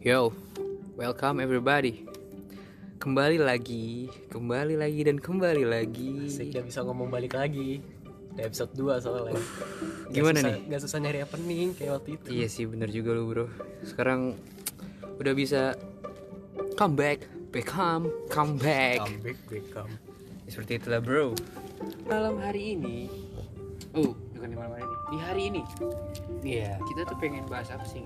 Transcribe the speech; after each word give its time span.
Yo, 0.00 0.30
welcome 0.94 1.38
everybody. 1.38 2.06
Kembali 2.98 3.38
lagi, 3.38 4.06
kembali 4.28 4.74
lagi 4.74 5.00
dan 5.02 5.18
kembali 5.18 5.64
lagi. 5.64 6.26
Asik 6.26 6.50
gak 6.52 6.66
bisa 6.66 6.82
ngomong 6.82 7.08
balik 7.08 7.32
lagi 7.32 7.78
Di 8.34 8.40
episode 8.40 8.74
2 8.74 8.98
soalnya 8.98 9.38
Gimana 10.10 10.38
Gak 10.38 10.42
susah- 10.42 10.50
nih? 10.52 10.60
Gak 10.68 10.80
susah 10.82 10.98
nyari 10.98 11.18
opening 11.22 11.68
kayak 11.74 11.92
waktu 11.94 12.10
itu 12.14 12.26
Iya 12.28 12.46
sih, 12.48 12.64
bener 12.66 12.88
juga 12.88 13.10
lu 13.12 13.24
bro. 13.24 13.46
Sekarang 13.82 14.34
udah 15.16 15.32
bisa 15.32 15.78
come 16.74 16.94
back, 16.94 17.18
become, 17.50 18.10
come 18.28 18.54
back. 18.56 18.98
Comeback 19.00 19.38
become 19.48 19.90
Seperti 20.44 20.78
itulah 20.78 20.98
bro. 20.98 21.34
malam 22.04 22.34
hari 22.36 22.74
ini 22.74 23.06
oh 23.94 24.10
bukan 24.34 24.48
di 24.50 24.56
malam 24.58 24.74
hari 24.74 24.82
ini 24.82 24.98
di 25.06 25.18
hari 25.20 25.42
ini 25.46 25.62
Iya 26.42 26.70
kita 26.82 27.06
tuh 27.06 27.16
pengen 27.16 27.46
bahas 27.46 27.70
apa 27.70 27.86
sih? 27.86 28.02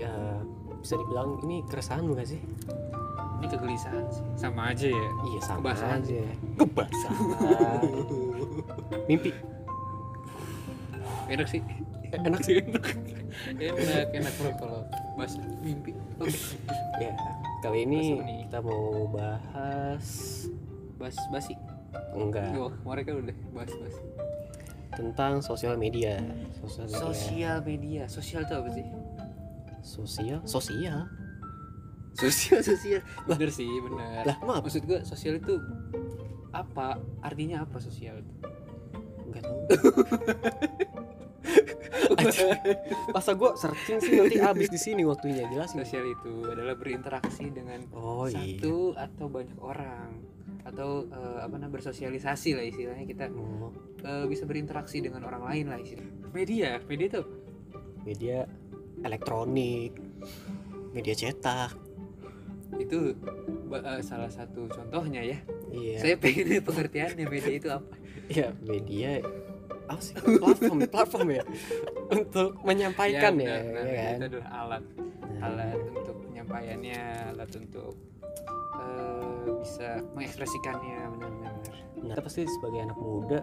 Ya 0.00 0.40
bisa 0.80 0.96
dibilang 0.96 1.36
ini 1.44 1.60
keresahan 1.68 2.08
gak 2.16 2.24
sih? 2.26 2.40
ini 3.40 3.48
kegelisahan 3.48 4.04
sih. 4.12 4.24
Sama 4.36 4.68
aja 4.68 4.84
ya? 4.92 5.08
Iya 5.24 5.40
sama 5.40 5.72
Kebasahan. 5.72 6.00
aja. 6.04 6.20
Kebasahan. 6.60 7.80
Mimpi? 9.08 9.30
Enak 11.30 11.48
sih. 11.48 11.60
Enak 12.12 12.40
sih? 12.44 12.60
Enak. 12.60 14.06
Enak 14.12 14.32
bro 14.36 14.50
kalau 14.60 14.80
bahas 15.16 15.40
mimpi. 15.64 15.96
Oke 16.20 16.36
Ya 17.00 17.12
kali 17.60 17.88
ini 17.88 18.20
kita 18.44 18.60
mau 18.60 19.08
bahas 19.08 20.04
bahas 21.00 21.16
basi? 21.32 21.56
Enggak. 22.12 22.52
Oh 22.60 22.72
mereka 22.84 23.16
udah 23.16 23.36
bahas 23.56 23.72
basi. 23.72 24.04
Tentang 24.92 25.40
sosial 25.40 25.80
media. 25.80 26.20
Sosial 26.60 26.84
media. 26.84 27.00
Sosial 27.00 27.56
media. 27.64 28.02
Sosial 28.04 28.42
tuh 28.44 28.60
apa 28.60 28.68
sih 28.68 28.84
Sosial? 29.82 30.40
Sosial. 30.44 31.08
Sosial 32.12 32.60
sosial. 32.70 33.00
Bener 33.24 33.48
sih 33.48 33.68
bener. 33.80 34.24
Lah 34.24 34.36
maaf. 34.42 34.62
Maksud 34.62 34.82
gua 34.84 35.00
sosial 35.02 35.36
itu 35.36 35.56
apa? 36.50 36.98
Artinya 37.20 37.62
apa 37.62 37.78
sosial? 37.78 38.20
Itu 38.20 38.32
Enggak 39.26 39.42
tahu 39.46 39.58
Masa 43.10 43.32
gue 43.32 43.50
searching 43.56 43.98
sih 43.98 44.14
nanti 44.16 44.38
habis 44.38 44.68
di 44.68 44.76
sini 44.76 45.02
waktunya 45.02 45.46
jelasin. 45.46 45.82
sosial 45.82 46.04
itu 46.06 46.44
adalah 46.44 46.74
berinteraksi 46.74 47.50
dengan 47.50 47.80
Oh 47.90 48.26
iya. 48.26 48.36
satu 48.58 48.94
atau 48.94 49.26
banyak 49.26 49.58
orang. 49.58 50.10
Atau 50.62 51.08
eh, 51.08 51.38
apa 51.40 51.54
namanya 51.54 51.72
bersosialisasi 51.72 52.50
lah 52.54 52.64
istilahnya. 52.64 53.06
Kita 53.06 53.24
Oh, 53.32 53.72
eh, 54.02 54.26
bisa 54.26 54.44
berinteraksi 54.44 55.00
dengan 55.00 55.24
orang 55.24 55.42
lain 55.44 55.64
lah 55.70 55.78
istilahnya. 55.78 56.14
Media 56.30 56.70
media 56.84 57.06
itu 57.08 57.22
media 58.02 58.36
elektronik, 59.02 59.92
media 60.90 61.14
cetak. 61.14 61.76
itu 62.78 63.12
eh, 63.68 64.00
salah 64.00 64.30
satu 64.30 64.64
contohnya 64.66 65.20
ya 65.20 65.38
Iya. 65.68 65.98
saya 66.00 66.14
pengen 66.16 66.62
pengertiannya 66.62 67.26
media 67.26 67.52
itu 67.52 67.68
apa 67.68 67.92
Iya, 68.26 68.54
media 68.62 69.20
apa 69.84 70.00
sih 70.00 70.14
platform 70.16 70.78
platform 70.86 71.28
ya 71.34 71.44
untuk 72.08 72.56
menyampaikan 72.62 73.34
ya, 73.36 73.58
benar, 73.58 73.62
benar. 73.66 73.84
ya 73.84 74.00
kan. 74.00 74.14
itu 74.14 74.24
adalah 74.32 74.50
alat 74.54 74.84
Nah, 75.20 75.40
alat 75.46 75.78
untuk 75.92 76.16
penyampaiannya 76.24 77.00
alat 77.34 77.50
untuk 77.52 77.92
eh, 78.78 79.44
bisa 79.60 79.88
mengekspresikannya 80.14 80.98
benar-benar 81.10 81.52
Nah, 82.00 82.16
kita 82.16 82.22
pasti 82.24 82.40
sebagai 82.48 82.80
anak 82.80 82.96
muda 82.96 83.40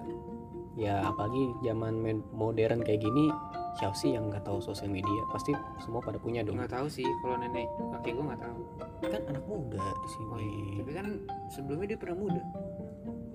ya 0.77 1.01
apalagi 1.09 1.57
zaman 1.65 2.21
modern 2.31 2.85
kayak 2.85 3.01
gini 3.01 3.33
siapa 3.77 3.93
sih 3.93 4.17
yang 4.17 4.33
nggak 4.33 4.41
tahu 4.41 4.57
sosial 4.57 4.89
media? 4.89 5.21
Pasti 5.29 5.53
semua 5.85 6.01
pada 6.01 6.17
punya 6.17 6.41
dong. 6.41 6.57
Nggak 6.57 6.73
tahu 6.73 6.87
sih 6.89 7.05
kalau 7.21 7.37
nenek 7.37 7.69
kakek 7.93 8.17
gue 8.17 8.25
nggak 8.25 8.41
tahu. 8.41 8.59
Kan 9.05 9.21
anak 9.29 9.45
muda 9.45 9.77
di 9.85 10.07
sini. 10.09 10.25
Oh, 10.33 10.41
iya. 10.41 10.73
tapi 10.81 10.91
kan 10.97 11.07
sebelumnya 11.53 11.87
dia 11.93 11.99
pernah 12.01 12.17
muda. 12.17 12.41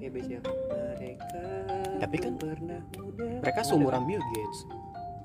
Ya. 0.03 0.11
Baca 0.11 0.39
mereka 0.99 1.43
Tapi 2.03 2.17
kan 2.19 2.33
pernah 2.35 2.81
muda. 2.99 3.27
mereka 3.39 3.61
seumuran 3.63 4.03
Bill 4.03 4.23
Gates. 4.35 4.61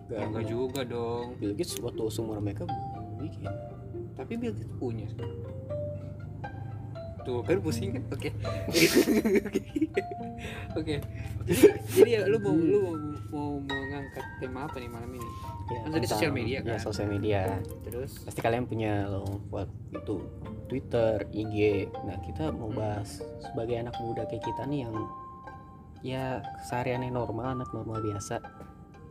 Ya, 0.08 0.22
enggak 0.24 0.46
juga 0.46 0.82
dong. 0.86 1.34
Bill 1.42 1.58
Gates 1.58 1.82
waktu 1.82 2.04
seumuran 2.14 2.46
mereka 2.46 2.70
bikin. 3.18 3.50
Tapi 4.14 4.34
Bill 4.38 4.54
Gates 4.54 4.70
punya 4.78 5.10
sekarang. 5.10 5.57
Tuh. 7.28 7.44
Kan 7.44 7.60
pusing 7.60 7.90
kan? 7.94 8.04
Oke. 8.10 8.30
Oke. 10.80 10.96
Jadi 11.44 11.68
jadi 11.96 12.10
ya 12.12 12.22
lu 12.26 12.38
mau 12.40 12.54
lu 12.54 12.80
mau, 12.84 12.96
mau 13.32 13.50
mengangkat 13.60 14.26
tema 14.40 14.64
apa 14.64 14.78
nih 14.78 14.88
malam 14.88 15.12
ini? 15.12 15.30
Ya, 15.68 15.80
Kan 15.84 15.90
tadi 15.94 16.08
sosial 16.08 16.32
media 16.32 16.58
ya 16.58 16.62
kan? 16.64 16.80
sosial 16.80 17.08
media. 17.08 17.40
Terus? 17.84 18.12
Pasti 18.24 18.40
kalian 18.40 18.64
punya 18.64 19.08
loh 19.08 19.40
buat 19.48 19.68
itu 19.92 20.24
Twitter 20.68 21.24
IG 21.32 21.88
nah 22.04 22.16
kita 22.22 22.52
mau 22.52 22.68
Hmm. 22.68 22.78
bahas 22.78 23.20
sebagai 23.42 23.76
anak 23.78 23.96
muda 23.98 24.24
kayak 24.26 24.44
kita 24.44 24.64
nih 24.64 24.84
yang 24.84 24.96
ya 26.00 26.26
kesehariannya 26.62 27.10
normal 27.10 27.56
anak 27.56 27.70
normal 27.72 28.00
biasa. 28.00 28.40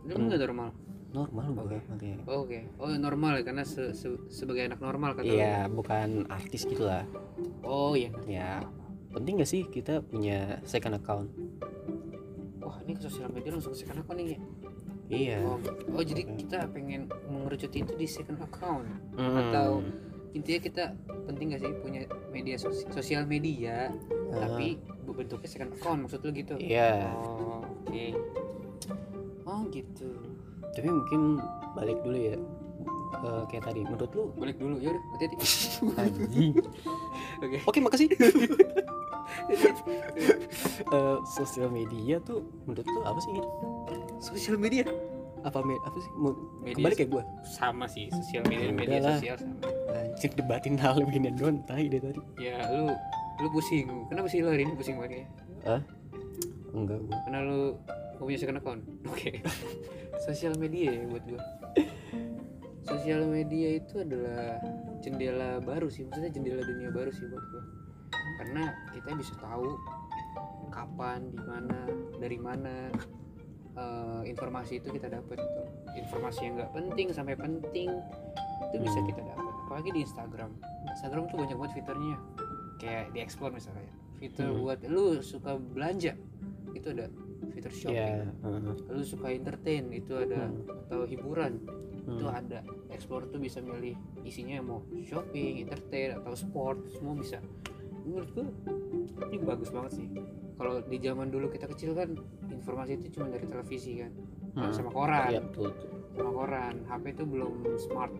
Lu 0.06 0.14
Hmm. 0.14 0.28
nggak 0.28 0.40
normal 0.40 0.68
normal 1.16 1.46
gue 1.48 1.64
Oke. 1.64 1.78
makanya 1.88 2.18
oh, 2.26 2.44
oke. 2.44 2.58
Oh 2.76 2.92
normal 2.92 3.32
ya 3.34 3.42
karena 3.42 3.64
se- 3.64 3.90
se- 3.92 4.20
sebagai 4.28 4.62
anak 4.64 4.78
normal 4.78 5.16
kata 5.16 5.24
lu. 5.24 5.32
iya 5.32 5.64
bukan 5.66 6.28
artis 6.28 6.62
gitu 6.62 6.84
lah. 6.84 7.08
Oh 7.62 7.92
iya. 7.92 8.12
Ya 8.26 8.60
penting 9.08 9.40
gak 9.40 9.48
sih 9.48 9.64
kita 9.64 10.04
punya 10.04 10.60
second 10.62 10.92
account? 10.94 11.32
Wah 12.58 12.76
ini 12.82 12.92
ke 12.92 13.02
sosial 13.02 13.30
media 13.30 13.48
langsung 13.50 13.72
ke 13.72 13.80
second 13.80 13.98
account 13.98 14.18
nih 14.18 14.28
ya 14.28 14.40
iya. 15.06 15.36
Oh, 15.40 15.56
oh 15.88 16.02
jadi 16.02 16.26
kita 16.28 16.66
pengen 16.68 17.06
mengerucut 17.24 17.70
itu 17.70 17.94
di 17.94 18.04
second 18.04 18.36
account? 18.38 18.84
Hmm. 19.14 19.38
atau- 19.40 19.80
intinya 20.32 20.60
kita 20.60 20.84
penting 21.24 21.48
gak 21.50 21.62
sih 21.62 21.72
punya 21.78 22.04
media 22.28 22.54
sos- 22.54 22.84
sosial 22.90 23.24
media 23.24 23.88
Ah, 24.28 24.44
tapi 24.44 24.76
bentuknya 25.06 25.48
second 25.48 25.72
account 25.72 26.04
maksud 26.04 26.20
lu 26.20 26.34
gitu? 26.34 26.58
Iya. 26.58 27.08
Oh 27.08 27.62
oke. 27.62 28.06
Oh 29.46 29.62
gitu 29.70 30.10
tapi 30.76 30.88
mungkin 30.88 31.40
balik 31.72 31.98
dulu 32.02 32.18
ya 32.22 32.36
Eh, 33.16 33.42
kayak 33.48 33.64
tadi 33.64 33.80
menurut 33.82 34.12
lu 34.12 34.28
balik 34.36 34.56
dulu 34.56 34.76
ya 34.76 34.92
udah 34.92 35.02
hati-hati 35.14 35.36
oke 37.40 37.56
Oke 37.64 37.78
makasih. 37.80 38.06
Eh, 40.86 41.16
sosial 41.26 41.68
media 41.68 42.20
tuh 42.20 42.44
menurut 42.62 42.86
lu 42.86 43.00
apa 43.02 43.18
sih? 43.18 43.32
sosial 44.18 44.56
media 44.56 44.86
Apa 45.42 45.62
me 45.62 45.74
apa 45.80 45.94
sih? 45.96 46.10
Mau 46.12 46.34
Media 46.60 46.74
kembali 46.76 46.94
kayak 46.96 47.10
gue. 47.12 47.22
sama 47.44 47.86
sih 47.86 48.10
sosial 48.12 48.42
media 48.44 48.66
Ya 48.66 48.74
media 48.74 48.98
udahlah. 48.98 49.16
sosial 49.16 49.36
sama 49.38 49.56
Anjir 49.92 50.30
debatin 50.32 50.74
hal 50.76 50.96
begini 51.00 51.30
doang 51.32 51.58
tai 51.62 51.86
deh 51.86 51.98
tadi. 51.98 52.20
ya 52.36 52.56
lu 52.68 52.90
lu 53.36 53.48
pusing 53.50 53.86
kenapa 54.06 54.26
sih 54.26 54.40
lu 54.40 54.48
hari 54.48 54.62
ini 54.62 54.74
pusing 54.74 54.96
banget 54.96 55.24
ya 55.64 55.76
Enggak 56.70 56.98
gua. 57.00 57.16
karena 57.24 57.38
lu 57.42 57.60
gak 58.16 58.24
punya 58.24 58.40
second 58.40 58.58
account. 58.58 58.82
Oke. 59.12 59.40
Sosial 60.18 60.56
media 60.56 60.96
ya 60.96 61.02
buat 61.06 61.24
gua. 61.28 61.42
Sosial 62.86 63.26
media 63.26 63.82
itu 63.82 63.98
adalah 64.00 64.62
jendela 65.02 65.58
baru 65.60 65.90
sih. 65.90 66.06
Maksudnya 66.06 66.30
jendela 66.30 66.62
dunia 66.62 66.88
baru 66.90 67.10
sih 67.10 67.26
buat 67.26 67.44
gua. 67.50 67.62
Karena 68.40 68.62
kita 68.94 69.10
bisa 69.18 69.34
tahu 69.36 69.74
kapan 70.70 71.32
di 71.32 71.40
mana 71.40 71.78
dari 72.16 72.38
mana 72.38 72.90
eh, 73.76 74.22
informasi 74.24 74.80
itu 74.80 74.88
kita 74.88 75.12
dapat 75.12 75.36
gitu. 75.36 75.62
Informasi 75.98 76.48
yang 76.48 76.54
nggak 76.56 76.72
penting 76.72 77.06
sampai 77.12 77.36
penting 77.36 77.90
itu 78.72 78.76
bisa 78.80 78.98
Hmm. 78.98 79.08
kita 79.08 79.20
dapat 79.20 79.54
apalagi 79.66 79.90
di 79.92 80.00
Instagram. 80.00 80.50
Instagram 80.88 81.22
tuh 81.28 81.36
banyak 81.42 81.56
banget 81.58 81.72
fiturnya. 81.76 82.16
Kayak 82.80 83.04
di 83.12 83.18
explore 83.20 83.52
misalnya. 83.52 83.92
Fitur 84.16 84.48
Hmm. 84.48 84.64
buat 84.64 84.80
lu 84.88 85.20
suka 85.20 85.60
belanja 85.60 86.16
itu 86.72 86.86
ada 86.88 87.08
fitur 87.68 87.90
shopping 87.90 87.96
Ya. 87.96 88.26
heeh. 88.42 88.74
lu 88.88 89.02
suka 89.02 89.28
entertain 89.28 89.84
itu 89.90 90.12
ada 90.14 90.46
Hmm. 90.46 90.64
atau 90.84 91.00
hiburan 91.04 91.52
itu 92.06 92.22
Hmm. 92.22 92.38
ada 92.38 92.58
explore 92.88 93.26
tuh 93.26 93.38
bisa 93.38 93.58
milih 93.58 93.92
isinya 94.22 94.58
mau 94.60 94.78
shopping 95.02 95.60
entertain 95.60 96.14
atau 96.14 96.32
sport 96.32 96.86
semua 96.88 97.14
bisa 97.14 97.42
menurut 98.00 98.28
gua 98.32 98.46
ini 99.26 99.38
bagus 99.40 99.68
banget 99.68 99.92
sih 99.94 100.06
kalau 100.54 100.78
di 100.80 100.96
zaman 100.96 101.26
dulu 101.26 101.46
kita 101.48 101.66
kecil 101.66 101.92
kan 101.92 102.14
informasi 102.46 102.96
itu 102.96 103.10
cuma 103.12 103.26
dari 103.28 103.44
televisi 103.44 103.98
kan 103.98 104.12
Hmm. 104.54 104.70
sama 104.70 104.88
koran 104.88 105.28
Iya 105.28 105.42
betul. 105.42 105.68
betul. 105.68 105.90
sama 106.14 106.30
koran 106.32 106.74
HP 106.86 107.04
itu 107.10 107.24
belum 107.24 107.54
smart 107.76 108.12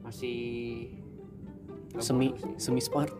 masih 0.00 0.38
Semi 1.98 2.30
semi 2.54 2.78
smart. 2.78 3.10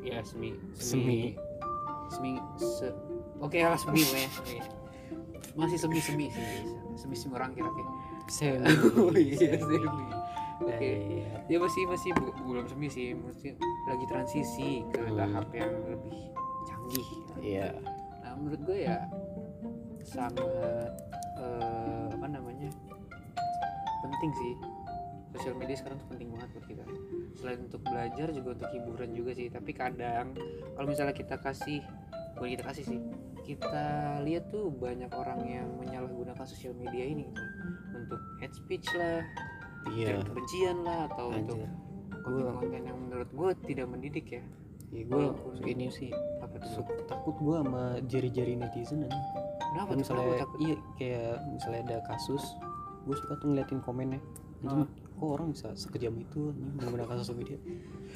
ya 0.00 0.22
semi 0.22 0.54
Semi. 0.72 1.34
semi 2.08 2.32
se 2.56 2.88
oke 3.36 3.58
lah 3.58 3.74
semi 3.74 3.98
ya 4.00 4.30
semi. 4.30 4.58
Masih 5.56 5.76
semi 5.76 5.98
semi 5.98 6.26
sih 6.28 6.44
semi 6.94 7.14
semi 7.14 7.32
orang 7.34 7.52
kira 7.52 7.68
kira 7.68 7.90
Semi. 8.26 8.68
iya 9.16 9.56
semi 9.56 9.76
oke 10.58 10.88
Iya. 10.88 11.32
ya 11.46 11.56
masih 11.58 11.82
masih 11.84 12.10
bu- 12.12 12.36
belum 12.42 12.66
semi 12.66 12.88
sih 12.88 13.12
mesti 13.12 13.56
lagi 13.84 14.04
transisi 14.06 14.84
ke 14.86 15.00
Hmm. 15.02 15.16
tahap 15.16 15.46
yang 15.50 15.72
lebih 15.86 16.16
canggih 16.64 17.08
Iya. 17.38 17.68
nah 18.18 18.32
menurut 18.34 18.60
gue 18.62 18.78
ya 18.82 18.98
sangat 20.02 20.92
eh, 21.36 22.06
apa 22.10 22.26
namanya 22.26 22.70
penting 24.02 24.32
sih 24.34 24.52
sosial 25.30 25.52
media 25.54 25.76
sekarang 25.76 25.98
tuh 25.98 26.08
penting 26.08 26.28
banget 26.30 26.48
buat 26.50 26.64
kita 26.66 26.84
selain 27.34 27.60
untuk 27.62 27.80
belajar 27.82 28.28
juga 28.30 28.48
untuk 28.54 28.70
hiburan 28.70 29.10
juga 29.12 29.30
sih 29.32 29.48
tapi 29.48 29.70
kadang 29.70 30.32
kalau 30.72 30.86
misalnya 30.86 31.12
kita 31.12 31.36
kasih 31.36 31.84
bukan 32.32 32.48
kita 32.50 32.64
kasih 32.64 32.84
sih 32.86 33.00
kita 33.46 33.86
lihat 34.26 34.50
tuh 34.50 34.74
banyak 34.74 35.08
orang 35.14 35.40
yang 35.46 35.68
menyalahgunakan 35.78 36.42
sosial 36.42 36.74
media 36.74 37.06
ini 37.06 37.30
gitu. 37.30 37.42
Untuk 37.94 38.20
hate 38.42 38.56
speech 38.58 38.90
lah 38.98 39.22
ujaran 39.86 40.26
kebencian 40.26 40.76
lah 40.82 41.06
atau 41.06 41.30
untuk 41.30 41.62
anjir 41.62 41.70
konten-konten 42.26 42.82
yang 42.82 42.98
menurut 42.98 43.30
gue 43.30 43.50
tidak 43.70 43.86
mendidik 43.86 44.26
ya. 44.34 44.42
Ya 44.90 45.02
gue 45.06 45.22
ini 45.66 45.86
sih. 45.90 46.10
apa 46.42 46.58
tuh? 46.58 46.82
Takut 47.06 47.34
gue 47.38 47.56
sama 47.62 48.02
jari-jari 48.06 48.58
netizen 48.58 49.06
aja 49.06 49.18
kenapa 49.58 49.92
Kan 49.92 49.94
tuh? 49.94 49.98
misalnya 50.02 50.22
kenapa 50.24 50.42
takut? 50.42 50.58
iya 50.62 50.76
kayak 50.96 51.34
misalnya 51.52 51.80
ada 51.86 51.96
kasus 52.06 52.44
gue 53.06 53.14
suka 53.14 53.34
tuh 53.38 53.46
ngeliatin 53.54 53.78
komennya. 53.82 54.20
Anjing 54.66 54.90
kok 55.16 55.28
orang 55.32 55.48
bisa 55.56 55.72
sekejam 55.72 56.12
itu 56.20 56.52
menggunakan 56.76 57.16
sosial 57.24 57.40
media 57.40 57.58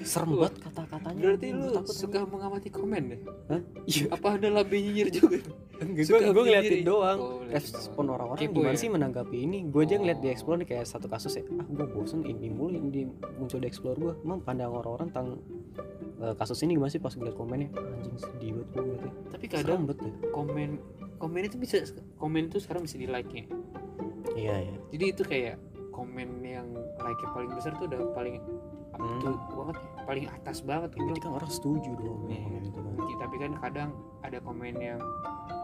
serem 0.05 0.37
banget 0.37 0.55
kata-katanya. 0.65 1.21
berarti 1.21 1.47
lu 1.53 1.67
takut 1.73 1.97
suka 1.97 2.19
mengamati 2.25 2.69
komen 2.73 3.03
deh? 3.13 3.21
Hah? 3.53 3.61
iya. 3.85 4.05
Apa 4.13 4.37
ada 4.37 4.49
labe 4.49 4.77
nyinyir 4.81 5.09
juga? 5.13 5.37
Enggak 5.81 6.05
gue 6.09 6.21
gue 6.21 6.45
ngeliatin 6.45 6.81
doang. 6.85 7.19
Oh, 7.21 7.41
respon 7.49 8.05
orang-orang 8.13 8.49
gimana 8.49 8.77
ya? 8.77 8.81
sih 8.81 8.89
menanggapi 8.93 9.37
ini? 9.45 9.59
Gue 9.69 9.85
aja 9.89 9.97
ngeliat 9.97 10.21
di 10.21 10.29
Oh. 10.29 10.35
explore 10.37 10.59
nih 10.61 10.69
kayak 10.77 10.87
satu 10.89 11.09
kasus 11.09 11.41
ya. 11.41 11.45
Ah 11.57 11.67
gue 11.69 11.87
bosen 11.89 12.25
ini 12.25 12.49
mulu 12.53 12.77
yang 12.77 12.89
di 12.93 13.09
muncul 13.37 13.61
di 13.61 13.67
explore 13.69 13.97
gue 13.97 14.13
emang 14.25 14.41
pandang 14.45 14.73
orang-orang 14.73 15.09
tentang 15.13 15.29
eh, 16.21 16.35
kasus 16.37 16.61
ini 16.65 16.77
gimana 16.77 16.93
sih 16.93 17.01
pas 17.01 17.13
gue 17.13 17.25
liat 17.25 17.37
komennya? 17.37 17.69
Anjing 17.77 18.17
sedih 18.17 18.51
banget 18.61 18.69
gue 18.73 18.83
ngeliatnya. 18.85 19.13
Tapi 19.33 19.47
kadang 19.49 19.81
banget 19.89 19.99
ya 20.05 20.13
komen 20.33 20.71
komen 21.21 21.43
itu 21.45 21.57
bisa 21.61 21.77
komen 22.17 22.49
itu 22.49 22.57
sekarang 22.61 22.89
bisa 22.89 22.97
di 22.97 23.05
like 23.05 23.29
nya 23.29 23.45
iya 24.33 24.57
iya. 24.65 24.77
Jadi 24.89 25.05
itu 25.13 25.23
kayak 25.27 25.61
komen 25.91 26.41
yang 26.41 26.67
like 26.99 27.23
paling 27.31 27.51
besar 27.53 27.75
tuh 27.77 27.87
udah 27.87 28.01
paling 28.13 28.39
up 28.91 28.99
Hmm. 28.99 29.23
to 29.23 29.31
banget 29.55 29.77
ya 29.79 29.91
paling 30.03 30.27
atas 30.29 30.59
banget 30.61 30.91
gitu 30.93 31.13
kan 31.17 31.33
orang 31.33 31.49
setuju 31.49 31.91
dong 31.95 32.21
Iya. 32.27 32.43
komen 32.43 32.63
itu 32.65 32.79
kan 32.79 32.95
tapi 33.17 33.35
kan 33.37 33.53
kadang 33.59 33.91
ada 34.21 34.39
komen 34.41 34.75
yang 34.77 35.01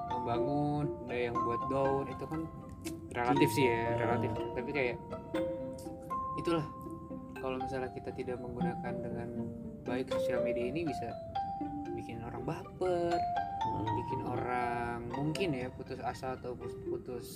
membangun 0.08 0.84
ada 1.05 1.20
yang 1.23 1.37
buat 1.37 1.62
down 1.67 2.05
itu 2.06 2.25
kan 2.25 2.40
relatif 3.12 3.49
sih 3.50 3.64
ya 3.64 3.75
Iya. 3.76 3.93
relatif 3.99 4.31
tapi 4.52 4.70
kayak 4.70 4.96
itulah 6.37 6.67
kalau 7.37 7.56
misalnya 7.58 7.90
kita 7.90 8.11
tidak 8.12 8.37
menggunakan 8.38 8.93
dengan 8.96 9.28
baik 9.82 10.11
sosial 10.11 10.43
media 10.43 10.67
ini 10.67 10.82
bisa 10.82 11.08
bikin 11.93 12.23
orang 12.23 12.43
baper 12.43 13.17
Hmm. 13.67 13.82
bikin 13.99 14.20
orang 14.23 14.99
mungkin 15.11 15.49
ya 15.50 15.67
putus 15.69 15.99
asa 15.99 16.38
atau 16.38 16.55
putus, 16.55 16.78
putus 16.87 17.26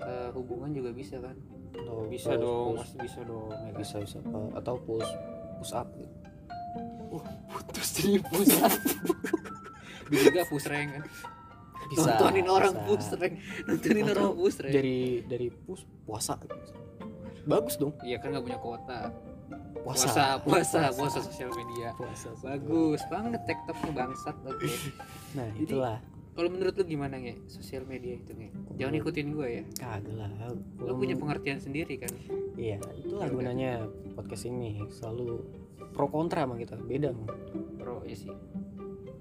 eh, 0.00 0.30
hubungan 0.32 0.74
juga 0.74 0.90
bisa 0.90 1.22
kan 1.22 1.38
Atau 1.80 1.96
bisa 2.06 2.28
push- 2.28 2.40
dong 2.40 2.66
push- 2.66 2.80
pasti 2.80 2.96
bisa 3.00 3.20
dong 3.22 3.48
ya 3.48 3.58
kan? 3.66 3.72
bisa 3.74 3.94
bisa 3.98 4.16
apa- 4.20 4.52
atau 4.54 4.74
push 4.78 5.10
push 5.56 5.72
up. 5.72 5.88
Gitu. 5.90 6.14
putus 7.48 7.88
jadi 7.92 8.12
push 8.22 8.54
up. 8.56 8.72
Bisa 10.08 10.26
juga 10.26 10.42
push 10.44 10.66
rank 10.66 10.88
kan? 10.90 11.02
Bisa 11.86 12.02
nontonin 12.04 12.46
orang 12.46 12.72
bisa. 12.72 12.82
push 12.84 13.08
rank. 13.14 13.34
Nontonin 13.64 14.02
Atau 14.04 14.12
orang 14.12 14.30
push 14.36 14.56
rank. 14.58 14.72
dari 14.72 14.98
dari 15.24 15.46
push 15.50 15.82
puasa. 16.02 16.34
Bagus 17.44 17.74
dong. 17.76 17.94
Iya 18.00 18.18
kan 18.18 18.30
nggak 18.30 18.44
punya 18.44 18.58
kuota. 18.58 18.98
Puasa. 19.80 20.06
Puasa 20.06 20.24
puasa 20.42 20.80
puasa. 20.92 21.18
sosial 21.20 21.50
media. 21.52 21.94
Puasa 21.94 22.30
bagus 22.38 23.00
banget 23.06 23.40
tiktoknya 23.44 23.90
bangsat 23.92 24.36
oke. 24.44 24.66
Nah 25.38 25.46
Jadi- 25.48 25.62
itulah 25.62 25.96
kalau 26.36 26.48
menurut 26.48 26.74
lu 26.78 26.84
gimana 26.86 27.18
nge? 27.18 27.36
Sosial 27.50 27.84
media 27.84 28.16
itu 28.16 28.32
nge? 28.32 28.50
Jangan 28.78 28.94
ikutin 28.96 29.28
gue 29.34 29.48
ya. 29.60 29.64
Kagak 29.76 30.14
lah. 30.14 30.30
Lu 30.80 30.96
punya 30.96 31.18
pengertian 31.18 31.58
sendiri 31.60 32.00
kan? 32.00 32.12
Iya 32.56 32.78
itulah 32.96 33.26
Ya 33.26 33.30
udah. 33.30 33.36
gunanya 33.36 33.72
podcast 34.14 34.46
ini. 34.48 34.80
Selalu 34.88 35.42
pro 35.92 36.06
kontra 36.08 36.46
sama 36.46 36.56
kita. 36.56 36.78
Beda 36.80 37.10
bro 37.76 38.02
ya 38.06 38.16
sih. 38.16 38.32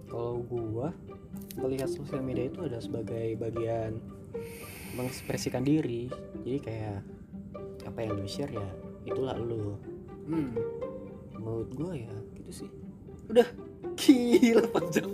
Kalau 0.10 0.42
gua 0.46 0.90
melihat 1.60 1.90
sosial 1.92 2.24
media 2.26 2.50
itu 2.50 2.66
ada 2.66 2.82
sebagai 2.82 3.38
bagian 3.38 4.00
mengekspresikan 4.98 5.62
diri. 5.66 6.10
Jadi 6.46 6.60
kayak 6.62 7.00
apa 7.86 8.00
yang 8.06 8.18
lu 8.18 8.28
share 8.30 8.54
ya 8.54 8.70
itulah 9.06 9.38
lu. 9.38 9.78
Hmm. 10.30 10.54
Menurut 11.38 11.70
gua 11.74 11.94
ya 11.98 12.14
gitu 12.38 12.66
sih 12.66 12.70
gila 13.96 14.64
panjang 14.72 15.10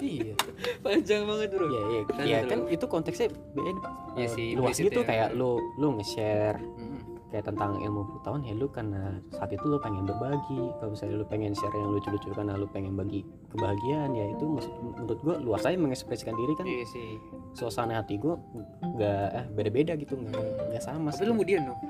iya. 0.00 0.34
panjang 0.80 1.22
banget 1.24 1.48
bro. 1.52 1.66
Iya 1.66 1.82
iya. 1.84 2.00
Iya 2.20 2.36
itu 2.40 2.48
kan 2.48 2.60
itu 2.68 2.84
konteksnya 2.86 3.28
beda. 3.52 3.88
Iya 4.14 4.28
sih, 4.28 4.46
luas 4.54 4.76
gitu 4.76 5.00
ya. 5.00 5.06
kayak 5.06 5.28
lu 5.32 5.56
lu 5.76 5.96
nge-share 5.96 6.56
Hmm. 6.60 7.00
kayak 7.28 7.44
tentang 7.44 7.76
ilmu 7.76 8.06
pengetahuan 8.06 8.42
ya 8.42 8.54
lu 8.54 8.66
karena 8.68 9.02
saat 9.28 9.50
itu 9.50 9.64
lu 9.64 9.76
pengen 9.78 10.04
berbagi. 10.04 10.62
Kalau 10.78 10.90
misalnya 10.92 11.14
lu 11.18 11.26
pengen 11.26 11.52
share 11.52 11.74
yang 11.74 11.90
lucu-lucu 11.90 12.28
karena 12.30 12.54
lu 12.54 12.66
pengen 12.66 12.94
bagi 12.94 13.20
kebahagiaan 13.50 14.10
ya 14.12 14.24
itu 14.30 14.44
maksud 14.46 14.72
menurut 14.80 15.18
gua 15.20 15.36
luas 15.38 15.62
aja 15.62 15.74
mengekspresikan 15.74 16.32
diri 16.32 16.52
kan. 16.54 16.64
Iya 16.64 16.84
sih. 16.86 17.08
Suasana 17.52 17.98
hati 17.98 18.16
gua 18.16 18.38
nggak 18.80 19.26
eh, 19.34 19.46
beda-beda 19.50 19.92
gitu 19.94 20.14
nggak 20.14 20.32
nggak 20.70 20.82
sama 20.82 21.10
tapi 21.10 21.24
lu 21.24 21.32
kemudian 21.34 21.60
dong? 21.66 21.80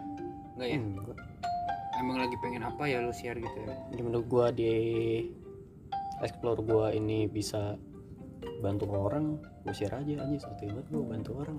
Enggak 0.56 0.68
ya? 0.68 0.78
Hmm, 0.78 0.94
gua- 0.98 1.20
emang 1.94 2.16
lagi 2.18 2.36
pengen 2.40 2.62
apa 2.62 2.82
ya 2.84 2.98
lu 2.98 3.12
share 3.12 3.38
gitu 3.38 3.58
ya? 3.60 3.74
Ya 3.92 4.02
menurut 4.02 4.26
gua 4.26 4.48
di 4.48 4.72
explore 6.22 6.60
gua 6.62 6.92
ini 6.94 7.26
bisa 7.26 7.78
bantu 8.60 8.90
orang 8.92 9.40
gua 9.64 9.74
share 9.74 9.96
aja 9.96 10.22
aja 10.22 10.36
satu 10.44 10.68
banget 10.68 10.86
gua 10.92 11.04
bantu 11.08 11.30
orang. 11.40 11.56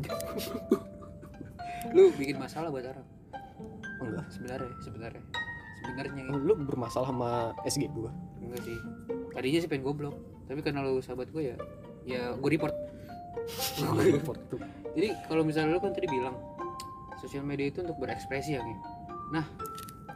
Lu 1.96 2.13
bikin 2.16 2.38
masalah 2.40 2.69
buat 2.72 2.86
orang? 2.86 3.07
Enggak. 4.02 4.25
Sebenarnya 4.31 4.72
sebenarnya. 4.81 5.24
Sebenarnya 5.86 6.24
Oh, 6.34 6.40
lu 6.42 6.54
bermasalah 6.57 7.07
sama 7.13 7.30
SG 7.68 7.90
gua? 7.92 8.12
Enggak 8.42 8.62
sih. 8.66 8.78
Tadinya 9.36 9.60
sih 9.62 9.69
pengen 9.69 9.86
goblok 9.86 10.16
tapi 10.46 10.62
karena 10.62 10.86
lu 10.86 11.01
sahabat 11.01 11.34
gue 11.34 11.54
ya 11.54 11.58
ya 12.06 12.22
gue 12.38 12.50
report. 12.54 12.75
Gua 13.81 14.01
report. 14.01 14.40
tuh. 14.50 14.62
Jadi 14.94 15.10
kalau 15.30 15.42
misalnya 15.46 15.78
lu 15.78 15.81
kan 15.81 15.94
tadi 15.94 16.06
bilang 16.10 16.38
sosial 17.25 17.42
media 17.42 17.74
itu 17.74 17.81
untuk 17.81 17.98
berekspresi 17.98 18.54
ya 18.54 18.62
nah 19.34 19.42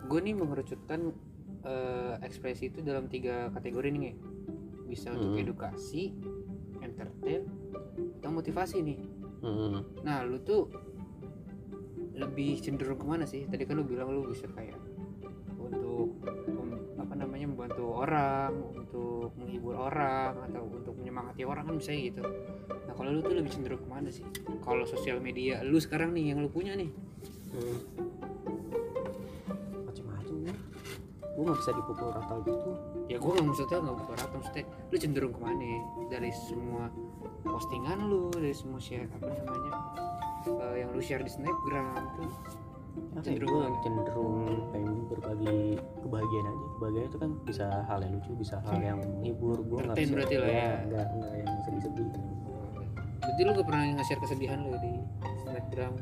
gue 0.06 0.20
nih 0.22 0.38
mengerucutkan 0.38 1.10
eh, 1.64 2.14
ekspresi 2.24 2.72
itu 2.72 2.80
dalam 2.80 3.08
tiga 3.08 3.52
kategori 3.52 3.90
nih 3.92 4.16
bisa 4.86 5.14
untuk 5.14 5.36
Hmm. 5.36 5.44
edukasi 5.44 6.14
entertain 6.80 7.46
atau 8.20 8.32
motivasi 8.32 8.80
nih 8.82 9.00
Hmm. 9.40 9.88
Nah, 10.04 10.28
lu 10.28 10.36
tuh 10.44 10.68
lebih 12.12 12.60
cenderung 12.60 13.00
ke 13.00 13.08
mana 13.08 13.24
sih? 13.24 13.48
Tadi 13.48 13.64
kan 13.64 13.80
lu 13.80 13.88
bilang 13.88 14.12
lu 14.12 14.28
bisa 14.28 14.52
kayak 14.52 14.76
untuk 15.56 16.12
apa 17.00 17.16
namanya 17.16 17.48
membantu 17.48 18.04
orang, 18.04 18.52
untuk 18.76 19.32
menghibur 19.40 19.80
orang 19.80 20.36
atau 20.44 20.68
untuk 20.68 20.92
menyemangati 21.00 21.48
orang 21.48 21.72
kan 21.72 21.76
bisa 21.80 21.96
gitu. 21.96 22.20
Nah, 22.84 22.94
kalau 23.00 23.16
lu 23.16 23.24
tuh 23.24 23.32
lebih 23.40 23.48
cenderung 23.48 23.80
ke 23.80 23.88
mana 23.88 24.12
sih? 24.12 24.28
Kalau 24.60 24.84
sosial 24.84 25.24
media 25.24 25.64
lu 25.64 25.80
sekarang 25.80 26.12
nih 26.12 26.36
yang 26.36 26.44
lu 26.44 26.52
punya 26.52 26.76
nih, 26.76 26.92
Hmm. 27.56 28.09
Gue 31.40 31.48
nggak 31.48 31.60
bisa 31.64 31.72
dipukul 31.72 32.12
rata 32.12 32.36
gitu. 32.44 32.72
Ya 33.08 33.16
gue 33.16 33.32
nggak 33.32 33.48
maksudnya 33.48 33.78
nggak 33.80 33.98
buka 34.04 34.14
rata 34.20 34.36
maksudnya 34.36 34.64
lu 34.92 34.96
cenderung 35.00 35.32
ke 35.32 35.40
mana 35.40 35.72
dari 36.12 36.32
semua 36.36 36.84
postingan 37.48 38.12
lu 38.12 38.28
dari 38.36 38.52
semua 38.52 38.76
share 38.84 39.08
apa 39.08 39.24
namanya 39.32 39.74
eh, 40.52 40.76
yang 40.84 40.92
lu 40.92 41.00
share 41.00 41.24
di 41.24 41.32
snapgram 41.32 41.96
tuh 42.20 42.28
apa 43.16 43.24
ya, 43.24 43.32
Cenderung 43.32 43.50
gue 43.56 43.64
cenderung 43.88 44.36
pengen 44.76 44.96
berbagi 45.08 45.80
kebahagiaan 46.04 46.46
aja. 46.52 46.66
Kebahagiaan 46.76 47.08
itu 47.08 47.18
kan 47.24 47.32
bisa 47.48 47.66
hal 47.88 48.00
yang 48.04 48.12
lucu 48.20 48.32
bisa 48.36 48.56
hal 48.68 48.76
yang 48.84 49.00
menghibur. 49.00 49.58
Gue 49.64 49.80
nggak 49.80 49.96
bisa 49.96 50.12
berarti 50.12 50.36
lah 50.36 50.50
ya. 50.52 50.72
nggak 50.92 51.06
nggak 51.08 51.34
yang 51.40 51.60
sedih-sedih. 51.64 52.08
Berarti 53.20 53.42
lu 53.46 53.52
gak 53.56 53.68
pernah 53.70 53.84
nge-share 53.96 54.22
kesedihan 54.26 54.60
lu 54.68 54.76
di 54.84 54.94
snapgram 55.48 55.94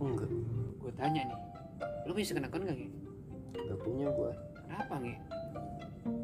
enggak. 0.00 0.30
Gue 0.80 0.92
tanya 0.96 1.20
nih 1.28 1.38
Lu 2.06 2.10
punya 2.16 2.26
second 2.26 2.46
account 2.48 2.64
gak 2.64 2.78
Nge? 2.78 2.88
nggak 3.52 3.78
punya 3.84 4.06
gue 4.10 4.30
Kenapa 4.72 4.96
Nge? 5.04 5.16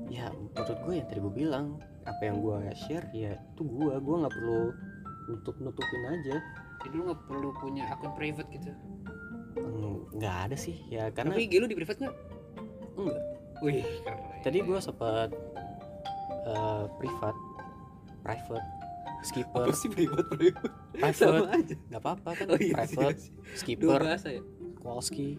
ya 0.09 0.33
menurut 0.33 0.78
gue 0.88 0.95
yang 0.97 1.07
tadi 1.07 1.21
gue 1.21 1.35
bilang 1.37 1.76
apa 2.09 2.23
yang 2.25 2.40
gue 2.40 2.57
share 2.75 3.05
ya 3.12 3.37
itu 3.37 3.61
gue 3.61 3.93
gue 3.93 4.17
nggak 4.25 4.33
perlu 4.33 4.73
nutup 5.28 5.57
nutupin 5.61 6.02
aja. 6.09 6.40
Jadi 6.81 6.95
lu 6.97 7.12
gak 7.12 7.21
perlu 7.28 7.52
punya 7.61 7.93
akun 7.93 8.17
private 8.17 8.49
gitu? 8.49 8.73
Eng- 9.61 10.09
nggak 10.17 10.37
ada 10.49 10.57
sih. 10.57 10.81
Ya 10.88 11.12
karena 11.12 11.37
Tapi 11.37 11.45
IG 11.45 11.61
lu 11.61 11.69
di 11.69 11.76
private 11.76 12.09
gak? 12.09 12.14
enggak. 12.97 13.21
Wih 13.61 13.85
keren. 14.00 14.40
Tadi 14.40 14.59
gue 14.64 14.78
sempat 14.81 15.28
eh, 16.49 16.85
privat 16.97 17.37
private 18.25 18.69
skipper. 19.28 19.67
Sih 19.76 19.90
private 19.93 20.25
private? 20.33 20.71
private. 20.97 21.76
Nggak 21.93 22.00
apa-apa 22.00 22.31
kan 22.33 22.47
Oh 22.49 22.57
iya 22.57 22.75
private 22.81 23.21
Dua 23.21 23.59
skipper 23.61 24.00
bahasa 24.00 24.28
ya? 24.33 24.43
Kowalski 24.81 25.37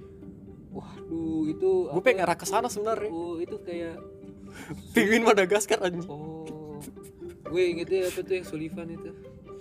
Waduh 0.70 1.50
itu 1.50 1.70
gue 1.90 1.98
apa? 1.98 2.06
pengen 2.06 2.22
arah 2.26 2.38
ke 2.38 2.46
sana 2.46 2.70
sebenarnya. 2.70 3.10
Oh 3.10 3.42
itu 3.42 3.58
kayak 3.62 3.98
penguin 4.94 5.26
Madagaskar 5.26 5.82
anjing. 5.82 6.06
Oh 6.06 6.46
Gue 7.50 7.74
ingetnya 7.74 8.06
apa 8.06 8.22
tuh 8.22 8.34
yang 8.38 8.46
Sullivan 8.46 8.88
itu? 8.94 9.10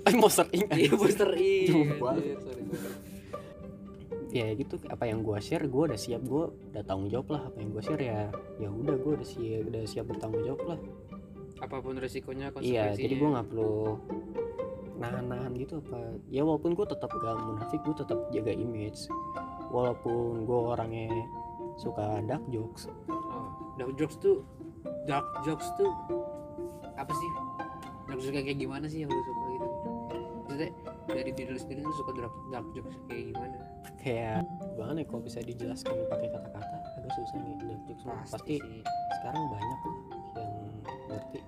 Eh, 0.04 0.14
Monster 0.14 0.44
Inc 0.52 0.68
Iya 0.76 0.92
Monster 0.92 1.28
sorry. 2.44 2.62
ya 4.28 4.46
gitu. 4.52 4.76
Apa 4.92 5.08
yang 5.08 5.24
gue 5.24 5.40
share 5.40 5.64
gue 5.64 5.82
udah 5.88 5.96
siap. 5.96 6.20
Gue 6.20 6.52
udah 6.72 6.84
tanggung 6.84 7.08
jawab 7.08 7.32
lah. 7.32 7.42
Apa 7.48 7.56
yang 7.64 7.70
gue 7.72 7.82
share 7.82 8.02
ya 8.04 8.28
ya 8.60 8.68
udah 8.68 8.96
gue 9.00 9.12
udah 9.16 9.26
siap 9.26 9.62
udah 9.72 9.82
siap 9.88 10.04
bertanggung 10.04 10.44
jawab 10.44 10.76
lah. 10.76 10.78
Apa 11.58 11.80
pun 11.80 11.96
resikonya 11.96 12.52
konsekuensinya 12.52 12.92
iya 12.92 12.94
jadi 12.94 13.14
gue 13.18 13.28
nggak 13.34 13.46
perlu 13.50 13.98
nahan-nahan 15.00 15.52
gitu 15.56 15.80
apa. 15.80 15.98
Ya 16.28 16.44
walaupun 16.44 16.76
gue 16.76 16.86
tetap 16.86 17.08
gak 17.08 17.36
munafik 17.40 17.80
gue 17.82 17.96
tetap 17.96 18.18
jaga 18.30 18.52
image 18.52 19.08
walaupun 19.68 20.44
gue 20.48 20.58
orangnya 20.58 21.08
suka 21.78 22.22
dark 22.26 22.42
jokes. 22.50 22.90
Oh, 23.08 23.74
dark 23.78 23.94
jokes 23.94 24.18
tuh 24.18 24.42
dark 25.06 25.26
jokes 25.46 25.68
tuh 25.78 25.90
apa 26.98 27.12
sih? 27.14 27.30
Dark 28.10 28.18
jokes 28.18 28.34
kayak 28.34 28.58
gimana 28.58 28.84
sih 28.90 29.04
yang 29.06 29.10
lu 29.12 29.22
suka 29.22 29.44
gitu? 29.54 29.68
Maksudnya 30.48 30.70
dari 31.08 31.30
diri 31.32 31.50
lu 31.54 31.60
sendiri 31.60 31.80
lu 31.84 31.94
suka 31.94 32.10
dark, 32.16 32.34
dark 32.50 32.66
jokes 32.74 32.96
kayak 33.06 33.24
gimana? 33.30 33.56
Kayak 34.00 34.40
gimana 34.74 34.98
ya 35.02 35.06
kalau 35.06 35.22
bisa 35.22 35.38
dijelaskan 35.44 35.94
pakai 36.10 36.28
kata-kata? 36.32 36.76
Agak 36.98 37.12
susah 37.14 37.38
nih 37.44 37.54
dark 37.62 37.82
jokes 37.86 38.04
pasti 38.32 38.54
sih. 38.58 38.82
sekarang 39.20 39.42
banyak 39.52 39.80
yang 40.34 40.54
ngerti. 41.12 41.40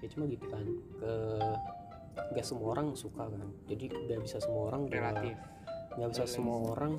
Ya 0.00 0.06
cuma 0.12 0.24
gitu 0.28 0.46
kan 0.48 0.66
ke 1.00 1.12
nggak 2.14 2.46
semua 2.46 2.68
orang 2.78 2.94
suka 2.94 3.26
kan. 3.26 3.48
Jadi 3.68 3.84
nggak 3.90 4.20
bisa 4.22 4.38
semua 4.38 4.72
orang 4.72 4.86
relatif. 4.88 5.36
nggak 5.94 6.10
bisa 6.10 6.24
Balik 6.26 6.34
semua 6.34 6.56
orang 6.74 6.92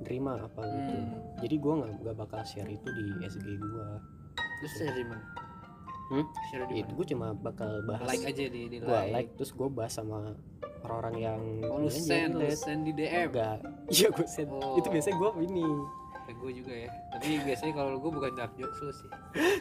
nerima 0.00 0.40
apa 0.40 0.60
gitu. 0.64 0.94
Hmm. 0.96 1.12
jadi 1.44 1.54
gua 1.60 1.72
nggak 1.84 1.92
nggak 2.02 2.16
bakal 2.16 2.40
share 2.44 2.70
itu 2.70 2.88
di 2.88 3.04
SG 3.24 3.46
gua. 3.60 3.88
Lu 4.36 4.68
share 4.68 4.94
di 4.96 5.04
mana? 5.04 5.24
Hmm? 6.10 6.26
share 6.50 6.66
di 6.66 6.74
itu 6.82 6.90
gue 6.90 7.06
cuma 7.14 7.26
bakal 7.38 7.70
bahas. 7.86 8.08
Like 8.08 8.26
aja 8.26 8.44
di 8.50 8.62
di 8.66 8.76
gua 8.82 9.06
like. 9.06 9.30
terus 9.38 9.54
gue 9.54 9.68
bahas 9.70 9.94
sama 9.94 10.34
orang-orang 10.82 11.16
yang 11.20 11.40
oh 11.68 11.84
lu 11.84 11.90
send 11.92 12.34
lu 12.34 12.48
send 12.50 12.88
di 12.88 12.92
DM 12.96 13.30
enggak. 13.30 13.58
Iya 13.94 14.08
gue 14.10 14.26
send. 14.26 14.50
Oh. 14.50 14.78
itu 14.78 14.88
biasanya 14.90 15.16
gue 15.18 15.30
ini 15.46 15.66
gue 16.40 16.52
juga 16.56 16.72
ya. 16.74 16.90
Tapi 17.12 17.44
biasanya 17.44 17.72
kalau 17.74 17.92
gue 17.96 18.10
bukan 18.10 18.32
dark 18.32 18.52
jokes 18.56 18.80
sih. 18.96 19.10